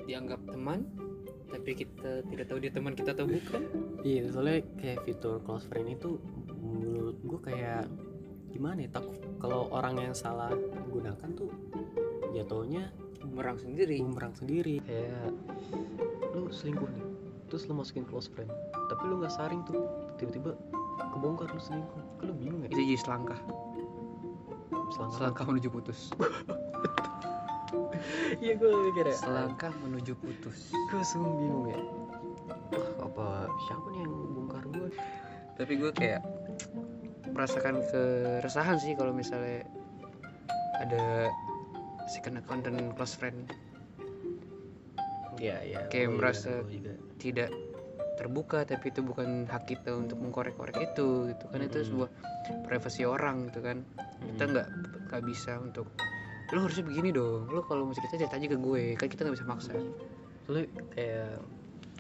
dianggap 0.07 0.41
teman 0.49 0.89
tapi 1.49 1.73
kita 1.73 2.21
tidak 2.29 2.45
tahu 2.45 2.59
dia 2.61 2.73
teman 2.73 2.95
kita 2.95 3.13
atau 3.17 3.27
bukan. 3.27 3.63
Iya 4.05 4.31
soalnya 4.33 4.63
kayak 4.79 5.05
fitur 5.05 5.41
close 5.43 5.65
friend 5.67 5.97
itu 5.97 6.21
menurut 6.61 7.17
gue 7.25 7.41
kayak 7.41 7.89
gimana 8.53 8.85
ya 8.85 8.91
takut 8.93 9.17
kalau 9.41 9.69
orang 9.73 10.01
yang 10.01 10.15
salah 10.17 10.53
gunakan 10.89 11.29
tuh 11.37 11.53
jatuhnya 12.37 12.93
bumerang 13.25 13.57
sendiri. 13.61 14.01
bumerang 14.05 14.37
sendiri. 14.37 14.81
Kayak 14.85 15.33
lu 16.37 16.53
selingkuh 16.53 16.87
nih 16.87 17.09
terus 17.49 17.65
lu 17.65 17.75
masukin 17.75 18.05
close 18.05 18.29
friend 18.29 18.53
tapi 18.93 19.03
lu 19.09 19.19
nggak 19.25 19.33
saring 19.33 19.65
tuh 19.65 19.89
tiba-tiba 20.19 20.53
kebongkar 21.15 21.49
lu 21.51 21.61
selingkuh. 21.63 22.03
Kan 22.19 22.25
lu 22.29 22.35
bingung 22.37 22.61
ya? 22.67 22.69
Itu 22.69 22.81
jadi 22.83 23.01
selangkah. 23.01 23.41
Selangkah 24.93 25.17
selangkah 25.17 25.45
menuju 25.49 25.69
putus. 25.71 26.01
Iya 28.39 28.55
gue 28.55 28.71
mikir 28.71 29.05
ya. 29.11 29.17
Selangkah 29.19 29.73
menuju 29.83 30.15
putus. 30.17 30.71
Gue 30.93 31.03
sungguh 31.03 31.35
bingung 31.35 31.67
ya. 31.69 31.81
Wah 32.73 32.89
apa 33.09 33.27
siapa 33.67 33.87
nih 33.93 34.01
yang 34.07 34.13
bongkar 34.37 34.65
gue 34.71 34.89
tapi 35.59 35.75
gue 35.75 35.91
kayak 35.91 36.23
merasakan 37.35 37.83
keresahan 37.91 38.79
sih 38.79 38.95
kalau 38.95 39.11
misalnya 39.11 39.67
ada 40.79 41.27
second 42.07 42.39
account 42.39 42.63
dan 42.63 42.79
close 42.95 43.19
friend. 43.19 43.51
Iya 45.43 45.59
iya 45.67 45.79
Kayak 45.91 46.15
merasa- 46.15 46.63
tidak 47.19 47.51
terbuka 48.19 48.67
tapi 48.67 48.91
itu 48.91 49.01
bukan 49.01 49.47
hak 49.47 49.65
kita 49.65 49.95
untuk 49.95 50.19
mengkorek-korek 50.19 50.75
itu 50.83 51.31
gitu 51.31 51.45
kan. 51.47 51.63
Itu 51.63 51.79
Mm-mm. 51.79 51.89
sebuah 51.89 52.09
privasi 52.67 53.07
orang 53.07 53.47
gitu 53.49 53.63
kan. 53.63 53.87
Kita 54.19 54.43
Hmm. 54.45 54.53
nggak 54.53 54.69
nggak 55.09 55.23
bisa 55.25 55.57
untuk 55.57 55.87
lu 56.51 56.65
harusnya 56.65 56.83
begini 56.83 57.15
dong. 57.15 57.47
Lu 57.47 57.63
kalau 57.63 57.87
mau 57.87 57.95
cerita 57.95 58.19
cerita 58.19 58.35
aja 58.35 58.49
ke 58.49 58.59
gue. 58.59 58.83
Kan 58.97 59.07
kita 59.07 59.23
nggak 59.23 59.37
bisa 59.37 59.47
maksa. 59.47 59.73
Soalnya 60.45 60.67
kayak 60.91 61.39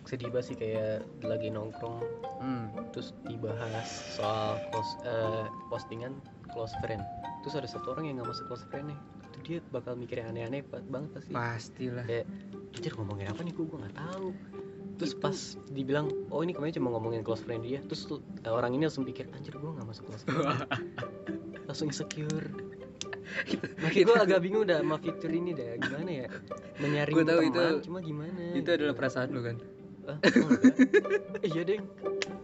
sedih 0.03 0.33
banget 0.33 0.47
sih 0.47 0.57
kayak 0.57 1.05
lagi 1.21 1.53
nongkrong 1.53 2.01
hmm. 2.41 2.65
terus 2.91 3.13
dibahas 3.23 3.85
soal 4.17 4.57
close, 4.73 4.97
eh, 5.05 5.45
postingan 5.69 6.17
close 6.49 6.73
friend. 6.81 7.05
Terus 7.45 7.55
ada 7.55 7.69
satu 7.69 7.93
orang 7.93 8.09
yang 8.09 8.15
nggak 8.17 8.33
masuk 8.33 8.49
close 8.49 8.65
friend 8.67 8.89
nih. 8.89 8.99
Itu 9.29 9.39
dia 9.45 9.59
bakal 9.69 9.95
mikir 9.95 10.19
yang 10.19 10.33
aneh-aneh 10.33 10.65
ba- 10.65 10.81
banget 10.83 11.13
pasti. 11.13 11.31
Pastilah. 11.31 12.09
Kayak 12.09 12.25
anjir 12.73 12.93
ngomongin 12.97 13.29
apa 13.29 13.41
nih? 13.45 13.53
Gue 13.53 13.65
gue 13.69 13.79
nggak 13.79 13.97
tahu 14.01 14.27
terus 14.99 15.15
Itu- 15.15 15.23
pas 15.23 15.37
dibilang 15.69 16.11
oh 16.29 16.43
ini 16.43 16.51
kemarin 16.51 16.75
cuma 16.75 16.91
ngomongin 16.91 17.23
close 17.23 17.41
friend 17.41 17.63
dia. 17.63 17.79
Terus 17.87 18.03
tuh, 18.05 18.19
eh, 18.43 18.51
orang 18.51 18.75
ini 18.75 18.85
langsung 18.85 19.03
pikir 19.03 19.31
anjir 19.31 19.55
gue 19.55 19.71
nggak 19.71 19.87
masuk 19.87 20.05
close 20.05 20.23
friend 20.23 20.43
langsung 21.71 21.87
insecure. 21.87 22.51
Makanya 23.79 24.05
gue 24.05 24.17
agak 24.19 24.41
bingung 24.41 24.65
dah 24.65 24.81
sama 24.81 24.97
fitur 24.97 25.29
ini 25.29 25.53
dah. 25.53 25.77
Gimana 25.77 26.11
ya? 26.11 26.27
Menyaring 26.79 27.15
Gua 27.15 27.25
tahu 27.25 27.41
teman 27.41 27.49
itu- 27.49 27.83
cuma 27.85 27.99
gimana? 28.01 28.43
itu 28.53 28.69
adalah 28.69 28.95
perasaan 28.95 29.29
lu 29.31 29.41
kan? 29.41 29.57
Ah, 30.09 30.17
enggak. 30.17 31.45
iya 31.45 31.63
deng. 31.63 31.85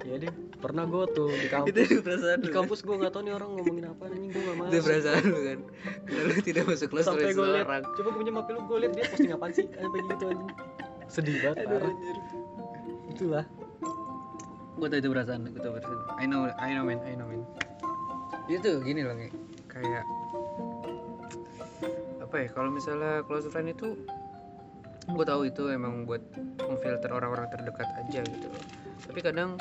Iya 0.05 0.17
deng. 0.21 0.35
Pernah 0.61 0.85
gue 0.85 1.05
tuh 1.11 1.33
di 1.33 1.49
kampus. 1.49 1.73
Itu 1.73 2.05
perasaan 2.05 2.39
di 2.39 2.51
kampus 2.53 2.85
gue 2.85 2.93
nggak 2.95 3.09
tahu 3.11 3.25
nih 3.25 3.33
orang 3.33 3.51
ngomongin 3.51 3.85
apa 3.89 4.05
nih 4.07 4.29
gue 4.29 4.37
nggak 4.37 4.55
itu 4.55 4.61
masuk. 4.69 4.85
perasaan 4.85 5.23
lu 5.25 5.39
kan? 5.41 5.59
Karena 6.05 6.23
lu 6.29 6.35
tidak 6.45 6.65
masuk 6.69 6.87
kelas 6.93 7.05
sampai 7.09 7.25
gue 7.25 7.47
liat 7.47 7.65
seseorang 7.65 7.83
coba 7.91 8.09
punya 8.13 8.31
mapi 8.31 8.51
lu 8.53 8.61
gue 8.63 8.79
liat 8.79 8.93
dia 8.93 9.05
posting 9.09 9.33
apaan 9.33 9.53
sih? 9.53 9.65
Sampai 9.67 10.01
gitu 10.05 10.25
aja 10.29 10.45
sedih 11.05 11.37
banget 11.39 11.57
parah. 11.65 11.95
Itulah. 13.15 13.47
Gue 14.75 14.87
tau 14.91 14.99
itu 14.99 15.09
perasaan 15.15 15.47
gue 15.47 15.63
tau 15.63 15.73
perasaan. 15.73 15.99
I 16.19 16.27
know 16.27 16.51
I 16.59 16.75
know 16.75 16.83
man 16.83 16.99
I 17.07 17.15
know 17.15 17.31
man. 17.31 17.47
Itu 18.51 18.83
gini 18.83 19.07
loh 19.07 19.15
kayak 19.71 20.05
apa 22.23 22.35
ya 22.43 22.49
kalau 22.51 22.71
misalnya 22.75 23.23
close 23.31 23.47
friend 23.47 23.71
itu 23.71 23.95
gue 25.05 25.25
tahu 25.25 25.47
itu 25.47 25.71
emang 25.71 26.03
buat 26.09 26.21
memfilter 26.59 27.11
orang-orang 27.15 27.47
terdekat 27.55 27.87
aja 28.03 28.21
gitu 28.27 28.47
loh. 28.51 28.65
Tapi 29.07 29.21
kadang 29.23 29.55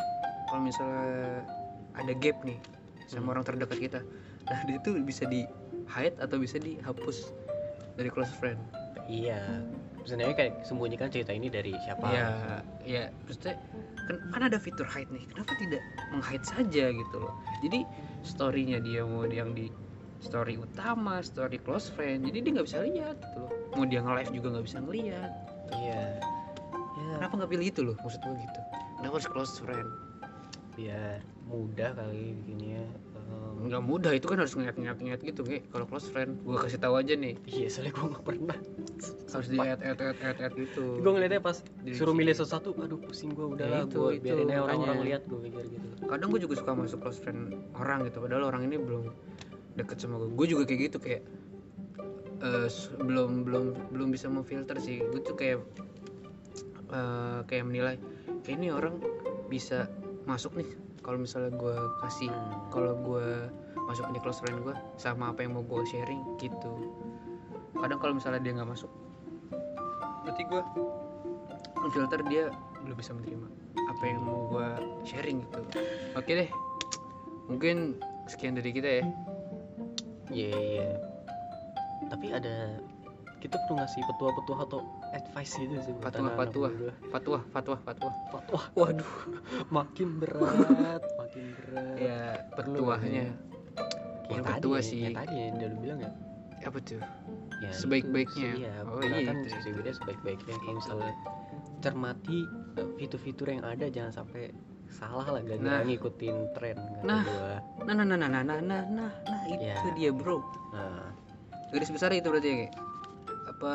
kalau 0.50 0.62
misalnya 0.66 1.46
ada 1.94 2.14
gap 2.18 2.42
nih 2.42 2.58
sama 3.06 3.30
Hmm. 3.30 3.34
orang 3.38 3.44
terdekat 3.46 3.78
kita 3.78 4.00
nah 4.44 4.60
dia 4.68 4.76
tuh 4.84 5.00
bisa 5.00 5.24
di 5.24 5.48
hide 5.88 6.20
atau 6.20 6.36
bisa 6.36 6.60
dihapus 6.60 7.32
dari 7.96 8.10
close 8.12 8.34
friend. 8.34 8.60
Iya 9.08 9.40
sebenarnya 10.04 10.36
kayak 10.36 10.54
sembunyikan 10.68 11.10
cerita 11.10 11.32
ini 11.32 11.48
dari 11.48 11.74
siapa? 11.84 12.06
Ya 12.12 12.30
ya 12.84 13.04
maksudnya 13.24 13.56
kan, 14.08 14.16
kan 14.32 14.42
ada 14.52 14.58
fitur 14.60 14.88
hide 14.88 15.10
nih. 15.12 15.24
Kenapa 15.32 15.52
tidak 15.60 15.82
meng-hide 16.12 16.46
saja 16.46 16.86
gitu 16.92 17.16
loh? 17.18 17.34
Jadi 17.64 17.88
storynya 18.24 18.80
dia 18.80 19.04
mau 19.04 19.28
yang 19.28 19.52
di 19.56 19.68
story 20.24 20.56
utama 20.56 21.20
story 21.20 21.60
close 21.60 21.92
friend 21.92 22.24
jadi 22.24 22.38
dia 22.40 22.52
nggak 22.56 22.68
bisa 22.72 22.80
lihat 22.88 23.20
gitu 23.20 23.38
loh. 23.44 23.52
Mau 23.76 23.84
dia 23.84 24.00
nge-live 24.00 24.32
juga 24.32 24.48
nggak 24.56 24.66
bisa 24.66 24.78
ngeliat 24.80 25.32
iya. 25.76 26.04
Ya 26.94 27.20
kenapa 27.20 27.34
nggak 27.44 27.52
pilih 27.52 27.68
itu 27.68 27.82
loh 27.84 27.96
maksud 28.00 28.22
gue 28.24 28.36
gitu? 28.40 28.62
Kenapa 28.98 29.14
harus 29.20 29.30
close 29.30 29.56
friend? 29.60 29.90
Biar 30.80 31.20
mudah 31.44 31.92
kali 31.94 32.40
bikinnya. 32.40 32.88
Em, 33.20 33.68
nggak 33.68 33.84
mudah 33.84 34.12
itu 34.16 34.26
kan 34.32 34.40
harus 34.40 34.56
ngeliat-ngeliat 34.56 34.98
ngeliat 35.04 35.22
gitu 35.22 35.42
kayak 35.44 35.68
kalau 35.70 35.86
close 35.86 36.08
friend 36.08 36.40
gue 36.40 36.56
kasih 36.56 36.80
tahu 36.80 36.96
aja 36.96 37.14
nih. 37.20 37.36
Iya 37.44 37.68
soalnya 37.68 37.92
gue 37.92 38.06
nggak 38.16 38.26
pernah 38.26 38.58
harus 39.30 39.48
di 39.48 39.58
add 39.58 39.82
add 39.82 40.00
add 40.00 40.20
add, 40.20 40.38
add 40.40 40.54
gitu 40.54 41.00
gue 41.00 41.12
ngeliatnya 41.12 41.40
pas 41.40 41.58
Di 41.82 41.92
suruh 41.94 42.12
milih 42.12 42.32
sesuatu 42.32 42.72
aduh 42.78 42.98
pusing 42.98 43.32
gue 43.32 43.46
udahlah 43.46 43.84
itu, 43.84 43.98
gue 43.98 44.12
itu, 44.18 44.24
biarin 44.24 44.48
aja 44.48 44.62
orang-orang 44.62 44.98
lihat 45.04 45.22
gue 45.26 45.40
pikir 45.42 45.66
gitu. 45.70 45.88
Kadang 46.04 46.28
gue 46.30 46.42
juga 46.42 46.56
suka 46.56 46.72
masuk 46.74 47.00
close 47.00 47.20
friend 47.20 47.42
orang 47.74 48.06
gitu 48.06 48.20
padahal 48.20 48.48
orang 48.48 48.68
ini 48.68 48.78
belum 48.78 49.10
deket 49.74 49.98
sama 49.98 50.20
gue 50.20 50.30
gue 50.32 50.48
juga 50.50 50.64
kayak 50.66 50.82
gitu 50.88 50.98
kayak 51.00 51.22
eh, 52.40 52.68
s- 52.68 52.92
belum 52.94 53.44
belum 53.44 53.66
belum 53.96 54.08
bisa 54.12 54.28
memfilter 54.28 54.78
sih. 54.78 55.00
Gue 55.02 55.20
tuh 55.20 55.34
kayak 55.34 55.64
eh, 56.90 57.40
kayak 57.46 57.66
menilai 57.66 57.96
kayak 58.44 58.56
ini 58.60 58.70
orang 58.70 59.00
bisa 59.48 59.88
masuk 60.24 60.56
nih 60.56 60.70
kalau 61.04 61.20
misalnya 61.20 61.52
gue 61.54 61.76
kasih 62.00 62.32
Hmm. 62.32 62.70
kalau 62.70 62.94
gue 62.96 63.28
masuk 63.84 64.08
di 64.12 64.20
close 64.20 64.40
friend 64.40 64.64
gue 64.64 64.76
sama 64.96 65.32
apa 65.32 65.44
yang 65.44 65.56
mau 65.56 65.64
gue 65.64 65.84
sharing 65.86 66.24
gitu 66.38 66.72
kadang 67.84 68.00
kalau 68.00 68.14
misalnya 68.16 68.40
dia 68.40 68.56
nggak 68.56 68.70
masuk 68.72 68.92
berarti 70.24 70.44
gue 70.48 70.62
filter 71.92 72.20
dia 72.32 72.44
belum 72.88 72.96
bisa 72.96 73.12
menerima 73.12 73.48
apa 73.92 74.04
yang 74.08 74.20
mau 74.24 74.48
gue 74.48 74.68
sharing 75.04 75.44
gitu 75.44 75.60
oke 76.16 76.32
deh 76.32 76.50
mungkin 77.52 78.00
sekian 78.32 78.56
dari 78.56 78.72
kita 78.72 79.04
ya 79.04 79.06
Iya 80.34 80.50
iya. 80.56 80.90
Tapi 82.10 82.34
ada 82.34 82.82
kita 83.38 83.60
perlu 83.68 83.76
ngasih 83.84 84.02
petua-petua 84.08 84.56
atau 84.64 84.80
advice 85.12 85.60
gitu 85.60 85.76
sih 85.84 85.94
fatwa. 86.00 86.32
muda. 86.32 86.96
fatwa 87.12 87.40
fatwa 87.52 87.76
fatwa 87.84 88.10
Fatwa. 88.32 88.60
waduh 88.74 89.14
Makin 89.76 90.24
berat, 90.24 91.04
makin 91.20 91.44
berat. 91.60 91.96
ya 92.00 92.20
petuahnya 92.56 93.26
tadi, 94.32 94.48
petua 94.48 94.78
sih. 94.80 95.04
Kayak 95.12 95.28
tadi 95.28 95.36
yang 95.36 95.56
dulu 95.60 95.76
bilang 95.84 96.00
ya. 96.02 96.12
apa 96.64 96.80
tuh 96.80 97.04
ya 97.60 97.72
Sebaik-baiknya. 97.72 98.52
itu, 98.52 98.62
Iya, 98.62 98.74
Oh, 98.84 98.98
gunakan 98.98 99.36
iya, 99.40 99.52
itu. 99.54 99.70
media 99.72 99.94
sebaik-baiknya. 99.94 100.56
Kalau 100.56 100.72
Itu. 100.72 100.80
misalnya 100.80 101.14
cermati 101.80 102.40
eh, 102.74 102.88
fitur-fitur 102.96 103.48
yang 103.50 103.64
ada 103.64 103.86
jangan 103.88 104.14
sampai 104.16 104.50
salah 104.88 105.26
lah 105.28 105.42
gak 105.42 105.58
Nah. 105.58 105.82
ngikutin 105.82 106.36
tren 106.54 106.78
Nah. 107.02 107.24
gua 107.24 107.52
nah 107.84 107.94
nah 107.94 108.06
nah 108.06 108.16
nah 108.16 108.30
nah 108.32 108.42
nah 108.42 108.60
nah 108.62 108.82
nah, 108.86 109.12
nah 109.20 109.42
itu 109.48 109.66
Ya. 109.66 109.76
dia 109.92 110.10
bro 110.10 110.40
nah 110.70 111.10
garis 111.68 111.90
besar 111.90 112.14
itu 112.14 112.24
berarti 112.24 112.46
ya 112.46 112.56
kayak 112.60 112.74
apa 113.50 113.74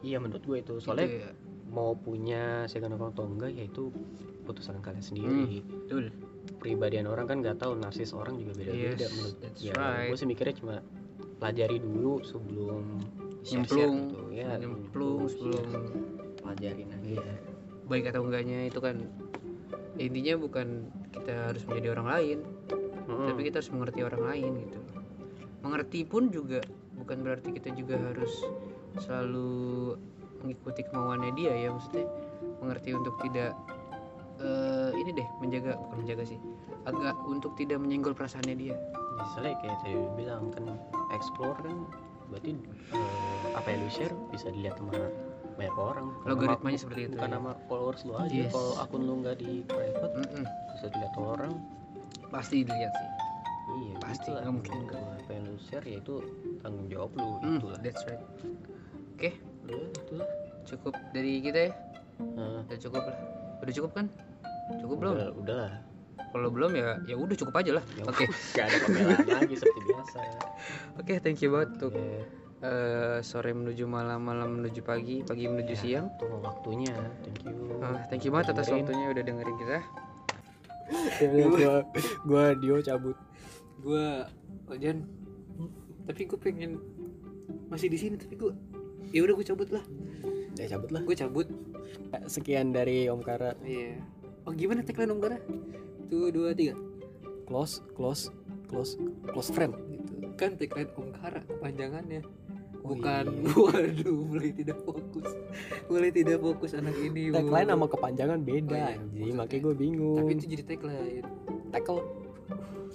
iya 0.00 0.16
menurut 0.16 0.42
gue 0.42 0.58
itu 0.58 0.74
soalnya 0.78 1.06
ya? 1.22 1.30
mau 1.68 1.92
punya 1.94 2.64
second 2.64 2.96
account 2.96 3.12
atau 3.12 3.26
enggak 3.26 3.52
ya 3.52 3.64
itu 3.64 3.92
putusan 4.42 4.80
kalian 4.80 5.04
sendiri 5.04 5.60
betul 5.62 6.08
pribadian 6.56 7.04
orang 7.04 7.26
kan 7.26 7.36
nggak 7.38 7.58
tahu 7.58 7.76
narsis 7.76 8.10
orang 8.10 8.34
juga 8.36 8.56
beda-beda 8.56 8.96
Yes, 8.98 9.12
menurut 9.12 9.36
ya 9.56 9.72
right. 9.74 10.08
gue 10.08 10.16
sih 10.16 10.26
mikirnya 10.26 10.54
cuma 10.56 10.74
pelajari 11.38 11.78
dulu 11.80 12.20
sebelum 12.24 12.84
nyemplung. 13.44 13.94
gitu 14.10 14.24
ya. 14.32 14.56
Nyemplung 14.58 15.28
sebelum 15.30 15.66
pelajarin 16.40 16.88
aja. 16.92 17.22
Baik 17.86 18.10
atau 18.10 18.26
enggaknya 18.26 18.66
itu 18.66 18.78
kan 18.82 19.06
intinya 19.96 20.34
bukan 20.36 20.92
kita 21.14 21.52
harus 21.52 21.64
menjadi 21.64 21.96
orang 21.96 22.08
lain 22.12 22.38
Mm-mm. 23.08 23.32
tapi 23.32 23.40
kita 23.48 23.64
harus 23.64 23.72
mengerti 23.72 24.00
orang 24.04 24.22
lain 24.26 24.50
gitu. 24.66 24.78
Mengerti 25.64 26.00
pun 26.04 26.28
juga 26.28 26.60
bukan 26.96 27.22
berarti 27.22 27.48
kita 27.54 27.72
juga 27.76 27.96
harus 28.00 28.32
selalu 29.00 29.94
mengikuti 30.42 30.84
kemauannya 30.88 31.32
dia 31.36 31.52
ya 31.52 31.68
maksudnya 31.72 32.06
mengerti 32.60 32.92
untuk 32.96 33.14
tidak 33.24 33.52
eh, 34.40 34.90
ini 34.96 35.10
deh 35.16 35.28
menjaga 35.40 35.76
bukan 35.80 35.96
menjaga 36.04 36.24
sih 36.28 36.40
agak 36.86 37.18
untuk 37.26 37.52
tidak 37.58 37.82
menyenggol 37.82 38.14
perasaannya 38.14 38.54
dia. 38.54 38.76
Misalnya 39.18 39.58
kayak 39.58 39.90
lu 39.90 40.06
bilang 40.14 40.54
kan 40.54 40.78
explore 41.12 41.58
kan. 41.60 41.76
Berarti 42.26 42.52
eh, 42.94 43.44
apa 43.54 43.66
yang 43.70 43.86
lu 43.86 43.90
share? 43.90 44.14
Bisa 44.30 44.50
dilihat 44.50 44.78
sama 44.78 44.94
banyak 45.56 45.76
orang. 45.78 46.06
Logaritmanya 46.26 46.78
seperti 46.78 47.00
itu 47.08 47.16
bukan 47.16 47.30
ya. 47.30 47.36
nama 47.38 47.50
followers 47.66 48.02
lu 48.04 48.12
aja. 48.18 48.28
Yes. 48.28 48.52
kalau 48.52 48.72
akun 48.76 49.02
lu 49.06 49.14
nggak 49.24 49.36
di 49.40 49.64
private 49.64 50.12
Mm-mm. 50.18 50.44
bisa 50.74 50.86
dilihat 50.90 51.14
orang. 51.16 51.52
Pasti 52.28 52.66
dilihat 52.66 52.92
sih. 52.92 53.10
Iya 53.66 53.94
Pasti, 53.98 54.30
nggak 54.30 54.52
mungkin. 54.52 54.72
Kalau 54.86 55.08
apa 55.16 55.30
yang 55.32 55.44
lu 55.48 55.56
share 55.58 55.86
ya 55.86 55.96
itu 55.98 56.14
tanggung 56.62 56.86
jawab 56.86 57.10
lu 57.16 57.26
Hmm, 57.42 57.56
itulah. 57.58 57.78
that's 57.82 58.02
right. 58.06 58.22
Oke. 59.16 59.30
Ya 59.66 59.76
itulah. 59.80 60.28
Cukup 60.66 60.94
dari 61.14 61.38
kita 61.40 61.58
ya? 61.66 61.72
Nah, 62.34 62.62
udah 62.66 62.78
cukup 62.78 63.02
lah. 63.06 63.16
Udah 63.62 63.72
cukup 63.74 63.90
kan? 63.94 64.06
Cukup 64.82 64.96
belum? 64.98 65.12
Udah, 65.14 65.28
udah 65.40 65.56
lah 65.62 65.74
kalau 66.36 66.48
belum 66.52 66.70
ya 66.76 67.00
ya 67.08 67.16
udah 67.16 67.36
cukup 67.36 67.54
aja 67.64 67.80
lah. 67.80 67.84
Ya 67.96 68.04
oke. 68.04 68.24
nggak 68.28 68.64
ada 68.68 68.76
pembelaan 68.84 69.26
lagi 69.40 69.54
seperti 69.56 69.80
biasa. 69.88 70.18
Oke 71.00 71.14
thank 71.24 71.40
you 71.40 71.50
banget 71.52 71.70
untuk 71.80 71.94
Ya, 72.56 72.72
eh, 72.72 73.18
sore 73.20 73.52
menuju 73.52 73.84
malam 73.84 74.24
malam 74.24 74.58
menuju 74.58 74.80
pagi 74.80 75.20
pagi 75.20 75.44
menuju 75.44 75.76
ya, 75.76 75.80
siang. 75.80 76.06
tunggu 76.16 76.40
waktunya. 76.40 76.88
Thank 77.20 77.44
you. 77.44 77.52
Ah, 77.84 78.00
thank 78.08 78.24
you 78.24 78.32
banget 78.32 78.56
atas 78.56 78.72
Dengerin. 78.72 78.80
waktunya 78.80 79.06
udah 79.12 79.22
dengerin 79.28 79.56
kita. 79.60 79.78
Gua 81.52 81.76
gua 82.24 82.44
Dio 82.56 82.76
cabut. 82.80 83.16
Gua 83.84 84.24
Ojan 84.72 85.04
tapi 86.06 86.22
gue 86.22 86.38
pengen 86.38 86.78
masih 87.66 87.90
di 87.90 87.98
sini 87.98 88.14
tapi 88.14 88.38
gue 88.38 88.54
ya 89.10 89.26
udah 89.26 89.34
gue 89.36 89.46
cabut 89.46 89.68
lah. 89.74 89.84
Ya 90.56 90.70
cabut 90.70 90.90
lah. 90.94 91.02
Gue 91.02 91.18
cabut. 91.18 91.46
Sekian 92.30 92.70
dari 92.70 93.10
Om 93.10 93.20
Kara. 93.26 93.58
Iya. 93.60 94.00
Oh 94.46 94.54
gimana 94.54 94.86
tagline 94.86 95.10
om 95.10 95.18
Gara 95.18 95.38
tuh 96.06 96.30
dua 96.30 96.54
tiga. 96.54 96.74
Close 97.46 97.82
close 97.94 98.30
close 98.66 98.98
close 99.30 99.50
friend. 99.50 99.74
Gitu. 99.86 100.34
Kan 100.34 100.54
tagline 100.56 100.90
om 100.94 101.10
Kara 101.12 101.40
kepanjangannya. 101.42 102.22
Oh, 102.82 102.94
bukan 102.94 103.24
iya. 103.26 103.50
waduh 103.66 104.18
mulai 104.26 104.50
tidak 104.54 104.78
fokus. 104.82 105.28
Mulai 105.90 106.10
tidak 106.14 106.38
fokus 106.38 106.70
anak 106.74 106.94
ini 106.96 107.34
tagline 107.34 107.66
sama 107.66 107.86
kepanjangan 107.86 108.38
beda 108.42 108.70
Oh, 108.70 108.78
iya, 108.78 108.86
anjing. 108.94 109.02
maksudnya. 109.10 109.34
makanya 109.34 109.62
gue 109.62 109.74
bingung. 109.74 110.18
Tapi 110.22 110.32
itu 110.34 110.46
jadi 110.54 110.62
tagline. 110.64 111.26
Tackle. 111.74 112.00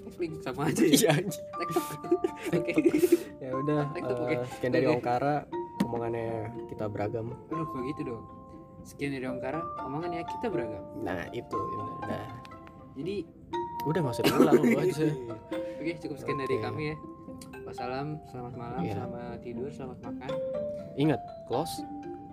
Tagline 0.07 0.35
sama 0.39 0.61
aja 0.71 0.83
ya? 0.83 0.91
Iya 0.95 1.11
oke. 2.55 2.73
Ya 3.41 3.49
udah 3.51 3.79
eh, 4.31 4.43
sekian 4.55 4.71
dari 4.71 4.85
Oke. 4.87 4.95
Om 4.95 5.01
Kara 5.01 5.35
omongannya 5.83 6.29
kita 6.71 6.85
beragam. 6.87 7.27
Aduh 7.51 7.67
begitu 7.75 8.15
dong? 8.15 8.23
Sekian 8.81 9.11
dari 9.11 9.27
om 9.27 9.39
Kara 9.39 9.59
omongannya 9.83 10.23
kita 10.23 10.47
beragam. 10.47 10.83
Nah 11.03 11.27
itu. 11.35 11.59
Udah 11.99 12.25
jadi 12.93 13.15
udah 13.83 13.99
nggak 13.99 14.13
usah 14.13 14.25
diulang 14.25 14.53
lu 14.63 14.77
aja 14.77 15.07
Oke, 15.81 15.91
cukup 15.97 16.15
sekian 16.15 16.37
dari 16.37 16.55
Oke. 16.55 16.63
kami 16.63 16.83
ya. 16.93 16.95
Wassalam, 17.61 18.21
selamat 18.29 18.53
malam, 18.53 18.81
Iya. 18.81 18.93
selamat 18.95 19.37
tidur, 19.41 19.69
selamat 19.73 19.97
makan. 20.03 20.29
ingat 20.93 21.17
close 21.47 21.73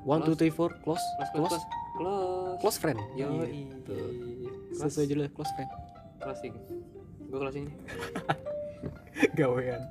one 0.02 0.20
two 0.20 0.34
three 0.34 0.50
four 0.50 0.68
close 0.78 1.00
Close, 1.16 1.32
close, 1.32 1.48
close 1.48 1.48
close, 1.48 1.64
close. 1.96 2.58
close 2.60 2.76
friend 2.76 3.00
Yo, 3.14 3.28
Gitu. 3.40 3.96
close, 4.68 4.84
sesuai 4.84 5.04
aja 5.04 5.14
lah 5.16 5.28
close 5.32 5.52
friend 5.54 5.70
closing. 6.18 6.54
Gue 7.24 7.38
closing. 7.38 7.66
gawean 9.38 9.82